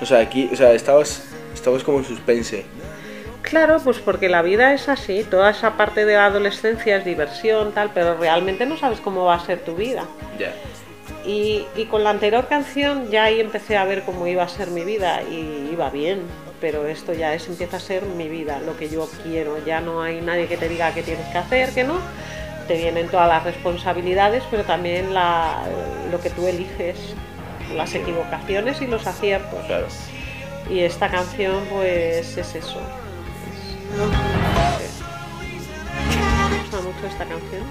O 0.02 0.06
sea, 0.06 0.20
aquí, 0.20 0.50
o 0.52 0.56
sea, 0.56 0.74
estabas, 0.74 1.24
estabas 1.54 1.84
como 1.84 2.00
en 2.00 2.06
suspense. 2.06 2.66
Claro, 3.42 3.80
pues 3.84 4.00
porque 4.00 4.30
la 4.30 4.42
vida 4.42 4.74
es 4.74 4.88
así, 4.88 5.24
toda 5.24 5.50
esa 5.52 5.76
parte 5.78 6.06
de 6.06 6.14
la 6.14 6.28
adolescencia 6.28 6.98
es 6.98 7.06
diversión, 7.06 7.72
tal, 7.74 7.92
pero 7.94 8.16
realmente 8.18 8.66
no 8.66 8.78
sabes 8.78 9.00
cómo 9.02 9.26
va 9.26 9.36
a 9.36 9.46
ser 9.46 9.60
tu 9.60 9.76
vida. 9.76 10.06
Ya. 10.40 10.54
Y, 11.26 11.66
y 11.76 11.86
con 11.86 12.04
la 12.04 12.12
anterior 12.12 12.48
canción 12.48 13.10
ya 13.12 13.26
ahí 13.26 13.40
empecé 13.40 13.78
a 13.78 13.84
ver 13.86 14.04
cómo 14.04 14.26
iba 14.28 14.44
a 14.44 14.48
ser 14.48 14.70
mi 14.70 14.84
vida 14.84 15.22
y 15.24 15.70
iba 15.72 15.90
bien, 15.90 16.22
pero 16.60 16.88
esto 16.88 17.14
ya 17.14 17.34
es, 17.34 17.48
empieza 17.48 17.78
a 17.78 17.80
ser 17.80 18.04
mi 18.04 18.28
vida, 18.30 18.60
lo 18.66 18.78
que 18.78 18.90
yo 18.90 19.10
quiero. 19.24 19.64
Ya 19.66 19.82
no 19.82 20.02
hay 20.02 20.22
nadie 20.22 20.48
que 20.48 20.58
te 20.58 20.70
diga 20.70 20.94
qué 20.94 21.04
tienes 21.04 21.28
que 21.28 21.38
hacer, 21.38 21.70
que 21.74 21.84
no. 21.84 22.00
Te 22.68 22.78
vienen 22.78 23.08
todas 23.10 23.28
las 23.28 23.44
responsabilidades, 23.44 24.44
pero 24.50 24.64
también 24.64 25.14
la- 25.14 25.64
lo 26.12 26.20
que 26.22 26.30
tú 26.30 26.48
eliges, 26.48 26.98
las 27.76 27.94
equivocaciones 27.96 28.82
y 28.82 28.88
los 28.88 29.06
aciertos. 29.08 29.66
Claro. 29.66 29.88
Y 30.70 30.80
esta 30.80 31.10
canción 31.10 31.64
pues 31.70 32.38
es 32.38 32.56
eso. 32.56 32.80
Es- 34.80 35.02
Me 36.50 36.58
gusta 36.60 36.78
mucho 36.82 37.08
esta 37.08 37.26
canción. 37.26 37.64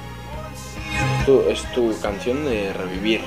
Tu- 1.27 1.43
es 1.49 1.63
tu 1.73 1.99
canción 2.01 2.45
de 2.45 2.73
revivir. 2.73 3.21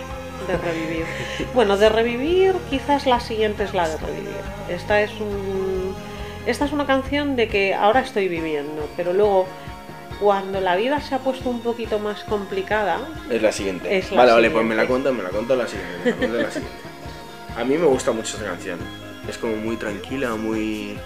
De 0.48 0.58
revivir. 0.58 1.06
Bueno, 1.54 1.78
de 1.78 1.90
revivir, 1.90 2.54
quizás 2.70 3.06
la 3.06 3.20
siguiente 3.20 3.64
es 3.64 3.74
la 3.74 3.88
de 3.88 3.98
revivir. 3.98 4.36
Esta 4.70 5.02
es 5.02 5.12
un. 5.20 5.96
Esta 6.46 6.66
es 6.66 6.74
una 6.74 6.86
canción 6.86 7.36
de 7.38 7.48
que 7.48 7.74
ahora 7.74 8.02
estoy 8.02 8.28
viviendo, 8.28 8.90
pero 8.98 9.14
luego, 9.14 9.48
cuando 10.20 10.60
la 10.62 10.76
vida 10.76 11.02
se 11.02 11.16
ha 11.16 11.20
puesto 11.20 11.50
un 11.50 11.62
poquito 11.62 12.00
más 12.00 12.24
complicada, 12.24 13.00
Es 13.30 13.42
la 13.42 13.52
siguiente. 13.52 13.98
Es 13.98 14.12
la 14.12 14.18
vale, 14.18 14.32
vale, 14.32 14.50
pues 14.52 14.66
me 14.66 14.76
la 14.76 14.88
cuento, 14.88 15.14
me 15.14 15.24
la 15.24 15.30
cuento 15.30 15.56
la 15.56 15.68
siguiente. 15.68 15.98
me 16.06 16.12
la 16.12 16.18
cuento 16.18 16.38
la 16.38 16.52
siguiente. 16.52 16.78
A 17.56 17.64
mí 17.64 17.78
me 17.78 17.86
gusta 17.86 18.12
mucho 18.12 18.38
esta 18.38 18.50
canción. 18.50 18.80
Es 19.30 19.38
como 19.38 19.56
muy 19.56 19.78
tranquila, 19.78 20.36
muy. 20.36 20.98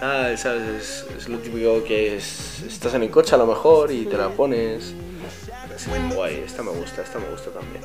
Tal, 0.00 0.36
¿sabes? 0.36 0.62
Es, 0.62 1.06
es 1.16 1.28
lo 1.28 1.38
típico 1.38 1.84
que 1.84 2.16
es. 2.16 2.62
Estás 2.66 2.94
en 2.94 3.02
el 3.02 3.10
coche 3.10 3.34
a 3.34 3.38
lo 3.38 3.46
mejor 3.46 3.92
y 3.92 4.06
te 4.06 4.16
la 4.16 4.28
pones. 4.30 4.94
Es 5.74 5.86
muy 5.86 6.14
guay, 6.14 6.42
esta 6.44 6.62
me 6.62 6.70
gusta, 6.70 7.02
esta 7.02 7.18
me 7.18 7.28
gusta 7.28 7.50
también. 7.50 7.82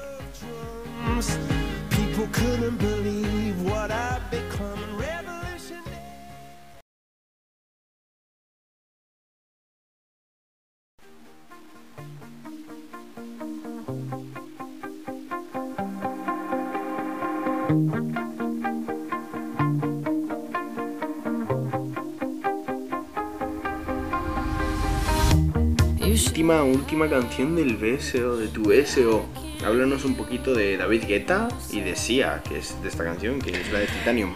Última, 26.00 26.64
última 26.64 27.10
canción 27.10 27.58
del 27.58 27.76
BSO, 27.76 28.38
de 28.38 28.48
tu 28.48 28.64
BSO. 28.64 29.26
Háblanos 29.66 30.06
un 30.06 30.16
poquito 30.16 30.54
de 30.54 30.78
David 30.78 31.04
Guetta 31.08 31.50
y 31.70 31.82
de 31.82 31.98
Sia, 31.98 32.42
que 32.48 32.60
es 32.60 32.82
de 32.82 32.88
esta 32.88 33.04
canción, 33.04 33.40
que 33.40 33.50
es 33.52 33.70
la 33.74 33.80
de 33.80 33.88
Titanium. 33.88 34.34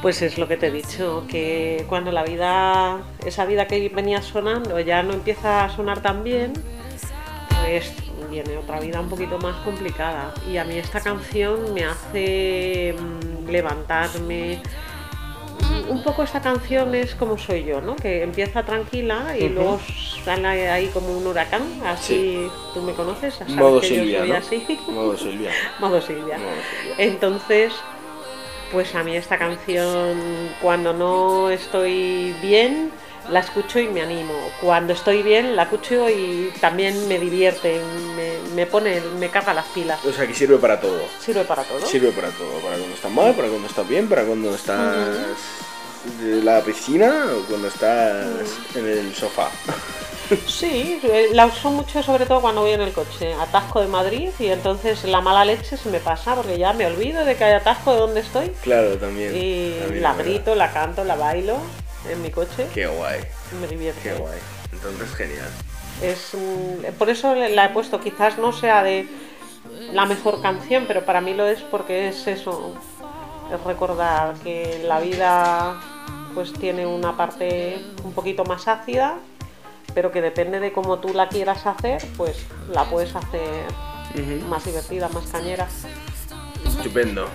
pues 0.00 0.22
es 0.22 0.38
lo 0.38 0.48
que 0.48 0.56
te 0.56 0.68
he 0.68 0.70
dicho, 0.70 1.26
que 1.28 1.84
cuando 1.90 2.10
la 2.10 2.24
vida, 2.24 3.02
esa 3.26 3.44
vida 3.44 3.66
que 3.66 3.86
venía 3.90 4.22
sonando 4.22 4.80
ya 4.80 5.02
no 5.02 5.12
empieza 5.12 5.64
a 5.64 5.68
sonar 5.68 6.00
tan 6.00 6.24
bien, 6.24 6.54
pues 7.62 8.01
viene 8.32 8.56
otra 8.56 8.80
vida 8.80 8.98
un 8.98 9.10
poquito 9.10 9.38
más 9.38 9.54
complicada. 9.62 10.32
Y 10.50 10.56
a 10.56 10.64
mí 10.64 10.76
esta 10.78 11.00
canción 11.00 11.74
me 11.74 11.84
hace 11.84 12.94
mm, 12.98 13.48
levantarme. 13.50 14.62
Un 15.88 16.02
poco 16.02 16.22
esta 16.22 16.40
canción 16.40 16.94
es 16.94 17.14
como 17.14 17.36
soy 17.36 17.64
yo, 17.64 17.80
¿no? 17.80 17.94
Que 17.96 18.22
empieza 18.22 18.64
tranquila 18.64 19.36
y 19.38 19.48
luego 19.48 19.80
sale 20.24 20.70
ahí 20.70 20.86
como 20.88 21.16
un 21.16 21.26
huracán, 21.26 21.62
así 21.84 22.48
tú 22.72 22.82
me 22.82 22.92
conoces, 22.92 23.34
sabes 23.34 23.54
Modo 23.54 23.80
que 23.80 23.88
Silvia, 23.88 24.18
yo 24.18 24.20
soy 24.20 24.28
¿no? 24.28 24.36
así. 24.36 24.80
Modo 24.88 25.16
Silvia. 25.16 25.50
Modo 25.80 26.00
Silvia. 26.00 26.38
Modo 26.38 26.52
Silvia. 26.70 26.96
Entonces, 26.98 27.72
pues 28.70 28.94
a 28.94 29.02
mí 29.02 29.16
esta 29.16 29.38
canción, 29.38 30.16
cuando 30.62 30.92
no 30.92 31.50
estoy 31.50 32.34
bien, 32.40 32.90
la 33.30 33.40
escucho 33.40 33.78
y 33.78 33.88
me 33.88 34.02
animo. 34.02 34.34
Cuando 34.60 34.92
estoy 34.92 35.22
bien, 35.22 35.54
la 35.56 35.64
escucho 35.64 36.08
y 36.10 36.52
también 36.60 37.08
me 37.08 37.18
divierte, 37.18 37.80
me, 38.16 38.54
me 38.54 38.66
pone, 38.66 39.00
me 39.18 39.28
carga 39.30 39.54
las 39.54 39.66
pilas. 39.66 40.04
O 40.04 40.12
sea, 40.12 40.26
que 40.26 40.34
sirve 40.34 40.58
para 40.58 40.80
todo. 40.80 41.00
Sirve 41.20 41.44
para 41.44 41.62
todo. 41.62 41.84
Sirve 41.86 42.10
para 42.12 42.28
todo, 42.30 42.58
para 42.60 42.76
cuando 42.76 42.94
estás 42.94 43.10
mal, 43.10 43.34
para 43.34 43.48
cuando 43.48 43.68
estás 43.68 43.88
bien, 43.88 44.08
para 44.08 44.24
cuando 44.24 44.54
estás 44.54 45.06
de 46.20 46.42
la 46.42 46.60
piscina 46.62 47.26
o 47.36 47.44
cuando 47.48 47.68
estás 47.68 48.26
en 48.74 48.86
el 48.88 49.14
sofá. 49.14 49.48
Sí, 50.46 50.98
eh, 51.02 51.28
la 51.32 51.46
uso 51.46 51.70
mucho 51.70 52.02
sobre 52.02 52.24
todo 52.26 52.40
cuando 52.40 52.62
voy 52.62 52.70
en 52.72 52.80
el 52.80 52.92
coche, 52.92 53.34
atasco 53.34 53.80
de 53.82 53.86
Madrid 53.88 54.30
y 54.38 54.46
entonces 54.46 55.04
la 55.04 55.20
mala 55.20 55.44
leche 55.44 55.76
se 55.76 55.90
me 55.90 56.00
pasa 56.00 56.34
porque 56.34 56.56
ya 56.58 56.72
me 56.72 56.86
olvido 56.86 57.24
de 57.24 57.36
que 57.36 57.44
hay 57.44 57.52
atasco 57.52 57.92
de 57.92 57.98
donde 57.98 58.20
estoy 58.20 58.48
Claro, 58.62 58.96
también. 58.96 59.32
y 59.36 59.72
también 59.80 60.02
la 60.02 60.14
grito, 60.14 60.54
la 60.54 60.72
canto, 60.72 61.04
la 61.04 61.16
bailo 61.16 61.58
en 62.10 62.22
mi 62.22 62.30
coche 62.30 62.66
Qué 62.74 62.86
guay, 62.86 63.20
me 63.60 63.66
divierte. 63.68 64.00
qué 64.02 64.14
guay. 64.14 64.38
Entonces, 64.72 65.14
genial. 65.14 65.48
Es, 66.02 66.36
por 66.98 67.10
eso 67.10 67.34
la 67.34 67.66
he 67.66 67.68
puesto, 67.68 68.00
quizás 68.00 68.38
no 68.38 68.52
sea 68.52 68.82
de 68.82 69.06
la 69.92 70.06
mejor 70.06 70.42
canción, 70.42 70.84
pero 70.88 71.04
para 71.04 71.20
mí 71.20 71.34
lo 71.34 71.46
es 71.46 71.60
porque 71.60 72.08
es 72.08 72.26
eso, 72.26 72.74
es 73.52 73.60
recordar 73.64 74.34
que 74.42 74.82
la 74.84 75.00
vida 75.00 75.80
pues 76.34 76.52
tiene 76.52 76.86
una 76.86 77.16
parte 77.16 77.84
un 78.04 78.12
poquito 78.12 78.44
más 78.44 78.66
ácida, 78.66 79.18
pero 79.94 80.10
que 80.10 80.22
depende 80.22 80.60
de 80.60 80.72
cómo 80.72 80.98
tú 80.98 81.12
la 81.12 81.28
quieras 81.28 81.66
hacer, 81.66 82.02
pues 82.16 82.46
la 82.72 82.84
puedes 82.84 83.14
hacer 83.14 83.64
más 84.48 84.64
divertida, 84.64 85.08
más 85.08 85.26
cañera. 85.26 85.68
Estupendo. 86.66 87.28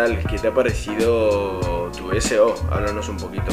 Tal? 0.00 0.18
¿Qué 0.18 0.38
te 0.38 0.48
ha 0.48 0.54
parecido 0.54 1.90
tu 1.96 2.18
SO? 2.20 2.54
Háblanos 2.70 3.08
un 3.08 3.18
poquito. 3.18 3.52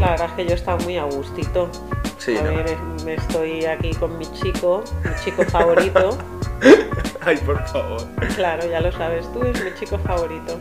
La 0.00 0.10
verdad 0.12 0.28
es 0.28 0.32
que 0.32 0.46
yo 0.46 0.54
estaba 0.54 0.82
muy 0.82 0.96
a 0.96 1.04
gustito. 1.04 1.68
Sí, 2.16 2.36
a 2.36 2.42
¿no? 2.42 2.48
ver, 2.50 2.76
me 3.04 3.14
estoy 3.14 3.66
aquí 3.66 3.92
con 3.94 4.16
mi 4.16 4.26
chico, 4.32 4.82
mi 5.04 5.14
chico 5.22 5.42
favorito. 5.44 6.16
Ay, 7.20 7.36
por 7.38 7.66
favor. 7.68 8.06
Claro, 8.34 8.66
ya 8.70 8.80
lo 8.80 8.90
sabes, 8.92 9.30
tú 9.32 9.42
es 9.42 9.62
mi 9.62 9.74
chico 9.74 9.98
favorito. 9.98 10.58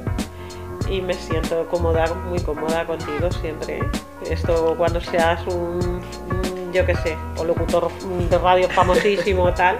Y 0.89 1.01
me 1.01 1.13
siento 1.13 1.65
cómoda, 1.67 2.13
muy 2.13 2.39
cómoda 2.41 2.85
contigo 2.85 3.31
siempre. 3.31 3.77
¿eh? 3.77 3.89
Esto 4.29 4.75
cuando 4.77 4.99
seas 4.99 5.45
un, 5.47 6.01
un, 6.31 6.73
yo 6.73 6.85
qué 6.85 6.95
sé, 6.95 7.15
o 7.37 7.45
locutor 7.45 7.89
de 8.29 8.37
radio 8.37 8.67
famosísimo 8.69 9.43
o 9.43 9.53
tal, 9.53 9.77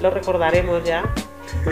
lo 0.00 0.10
recordaremos 0.10 0.82
ya. 0.84 1.02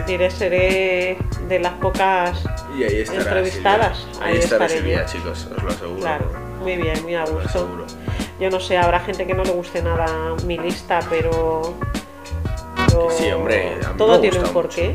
Diré, 0.06 0.30
seré 0.30 1.16
de 1.50 1.58
las 1.60 1.74
pocas 1.74 2.38
Y 2.78 2.84
ahí 2.84 2.96
estará 3.00 3.20
Entrevistadas, 3.22 3.98
Silvia. 3.98 4.24
ahí 4.26 4.32
Ahí 4.32 4.38
estaré 4.38 4.68
Silvia, 4.70 5.04
yo. 5.06 5.12
chicos, 5.12 5.48
os 5.54 5.62
lo 5.62 5.68
aseguro. 5.68 6.00
Claro, 6.00 6.32
muy 6.60 6.76
bien, 6.76 7.02
muy 7.02 7.14
a 7.14 7.24
gusto. 7.26 7.86
Yo 8.40 8.48
no 8.48 8.58
sé, 8.58 8.78
habrá 8.78 9.00
gente 9.00 9.26
que 9.26 9.34
no 9.34 9.44
le 9.44 9.50
guste 9.52 9.82
nada 9.82 10.06
mi 10.46 10.56
lista, 10.56 11.00
pero. 11.10 11.74
pero 12.76 13.08
Sí, 13.10 13.30
hombre, 13.30 13.74
a 13.84 13.88
mí 13.90 13.98
todo 13.98 14.12
me 14.20 14.28
tiene 14.30 14.38
un 14.46 14.52
porqué. 14.52 14.94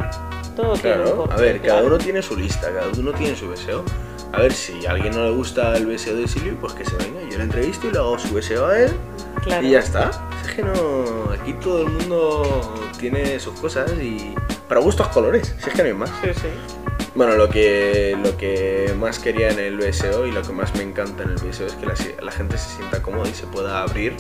Todo 0.56 0.74
tiene 0.78 1.04
un 1.04 1.18
porqué. 1.18 1.34
a 1.34 1.38
ver, 1.38 1.58
cada 1.62 1.74
claro. 1.74 1.88
uno 1.88 1.98
tiene 2.00 2.22
su 2.24 2.36
lista, 2.36 2.72
cada 2.74 2.88
uno 2.98 3.12
tiene 3.12 3.36
su 3.36 3.48
BSO. 3.50 3.84
A 4.34 4.40
ver, 4.40 4.52
si 4.54 4.86
a 4.86 4.92
alguien 4.92 5.14
no 5.16 5.24
le 5.26 5.32
gusta 5.32 5.76
el 5.78 5.86
BSO 5.86 6.16
de 6.16 6.28
Silvio, 6.28 6.58
pues 6.60 6.74
que 6.74 6.84
se 6.86 6.96
venga, 6.98 7.22
yo 7.30 7.38
le 7.38 7.44
entrevisto 7.44 7.88
y 7.88 7.92
le 7.92 8.00
hago 8.00 8.18
su 8.18 8.34
BSO 8.34 8.66
a 8.68 8.80
él 8.80 8.92
Claro. 9.44 9.66
y 9.66 9.72
ya 9.72 9.80
está. 9.80 10.10
Es 10.46 10.54
que 10.56 10.64
no, 10.64 10.74
aquí 11.32 11.54
todo 11.54 11.84
el 11.84 11.90
mundo 11.90 12.74
tiene 13.12 13.40
sus 13.40 13.60
cosas 13.60 13.92
y 14.02 14.34
para 14.68 14.82
gustos 14.82 15.10
colores, 15.10 15.54
si 15.62 15.70
es 15.70 15.76
que 15.76 15.84
no 15.84 15.88
hay 15.90 15.94
más. 15.94 16.10
Sí, 16.24 16.30
sí. 16.34 16.48
Bueno, 17.14 17.36
lo 17.36 17.48
que, 17.50 18.18
lo 18.22 18.36
que 18.36 18.96
más 19.00 19.20
quería 19.20 19.52
en 19.52 19.60
el 19.60 19.78
BSO 19.78 20.26
y 20.26 20.32
lo 20.32 20.42
que 20.42 20.52
más 20.52 20.74
me 20.76 20.82
encanta 20.82 21.22
en 21.22 21.30
el 21.30 21.36
BSO 21.36 21.68
es 21.68 21.74
que 21.74 21.86
la, 21.86 21.94
la 22.24 22.32
gente 22.32 22.58
se 22.58 22.78
sienta 22.78 23.04
cómoda 23.04 23.30
y 23.30 23.36
se 23.36 23.46
pueda 23.46 23.84
abrir 23.84 24.18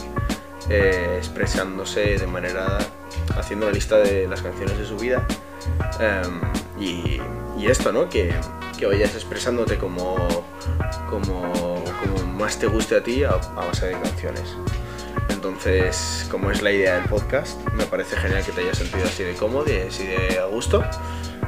eh, 0.69 1.15
expresándose 1.17 2.19
de 2.19 2.27
manera, 2.27 2.77
haciendo 3.35 3.65
la 3.65 3.71
lista 3.71 3.97
de 3.97 4.27
las 4.27 4.43
canciones 4.43 4.77
de 4.77 4.85
su 4.85 4.97
vida. 4.97 5.25
Em, 5.99 6.41
y, 6.79 7.19
y 7.57 7.67
esto, 7.67 7.91
¿no? 7.91 8.07
Que, 8.07 8.35
que 8.77 8.85
vayas 8.85 9.15
expresándote 9.15 9.77
como, 9.77 10.15
como, 11.09 11.51
como 11.53 12.33
más 12.37 12.59
te 12.59 12.67
guste 12.67 12.97
a 12.97 13.03
ti 13.03 13.23
a, 13.23 13.31
a 13.31 13.65
base 13.65 13.87
de 13.87 13.93
canciones. 13.93 14.55
Entonces, 15.45 16.27
como 16.31 16.49
es 16.49 16.63
la 16.63 16.71
idea 16.71 16.95
del 16.95 17.03
podcast, 17.03 17.61
me 17.73 17.85
parece 17.85 18.15
genial 18.15 18.43
que 18.43 18.51
te 18.51 18.61
hayas 18.61 18.79
sentido 18.79 19.05
así 19.05 19.21
de 19.21 19.35
cómodo 19.35 19.65
y 19.71 19.87
así 19.87 20.07
de 20.07 20.39
a 20.39 20.45
gusto. 20.45 20.83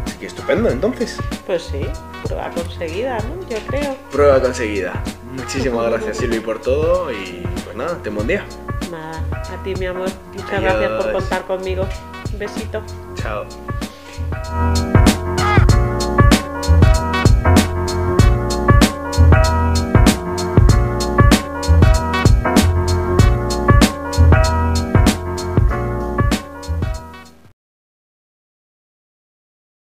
Así 0.06 0.18
que 0.20 0.28
estupendo, 0.28 0.70
entonces. 0.70 1.18
Pues 1.48 1.64
sí, 1.64 1.82
prueba 2.24 2.52
conseguida, 2.52 3.18
¿no? 3.22 3.50
Yo 3.50 3.58
creo. 3.66 3.98
Prueba 4.12 4.40
conseguida. 4.40 5.02
Muchísimas 5.34 5.88
gracias 5.92 6.18
Silvi 6.18 6.40
por 6.40 6.62
todo 6.62 7.12
y 7.12 7.44
pues 7.64 7.76
nada, 7.76 7.98
te 8.04 8.12
buen 8.12 8.28
día. 8.28 8.46
Nada, 8.92 9.24
a 9.32 9.64
ti, 9.64 9.74
mi 9.76 9.88
amor. 9.88 10.10
Muchas 10.32 10.54
Adiós. 10.54 10.74
gracias 10.76 11.04
por 11.04 11.14
contar 11.14 11.48
conmigo. 11.48 11.88
Un 12.34 12.40
besito. 12.40 12.84
Chao. 13.16 13.48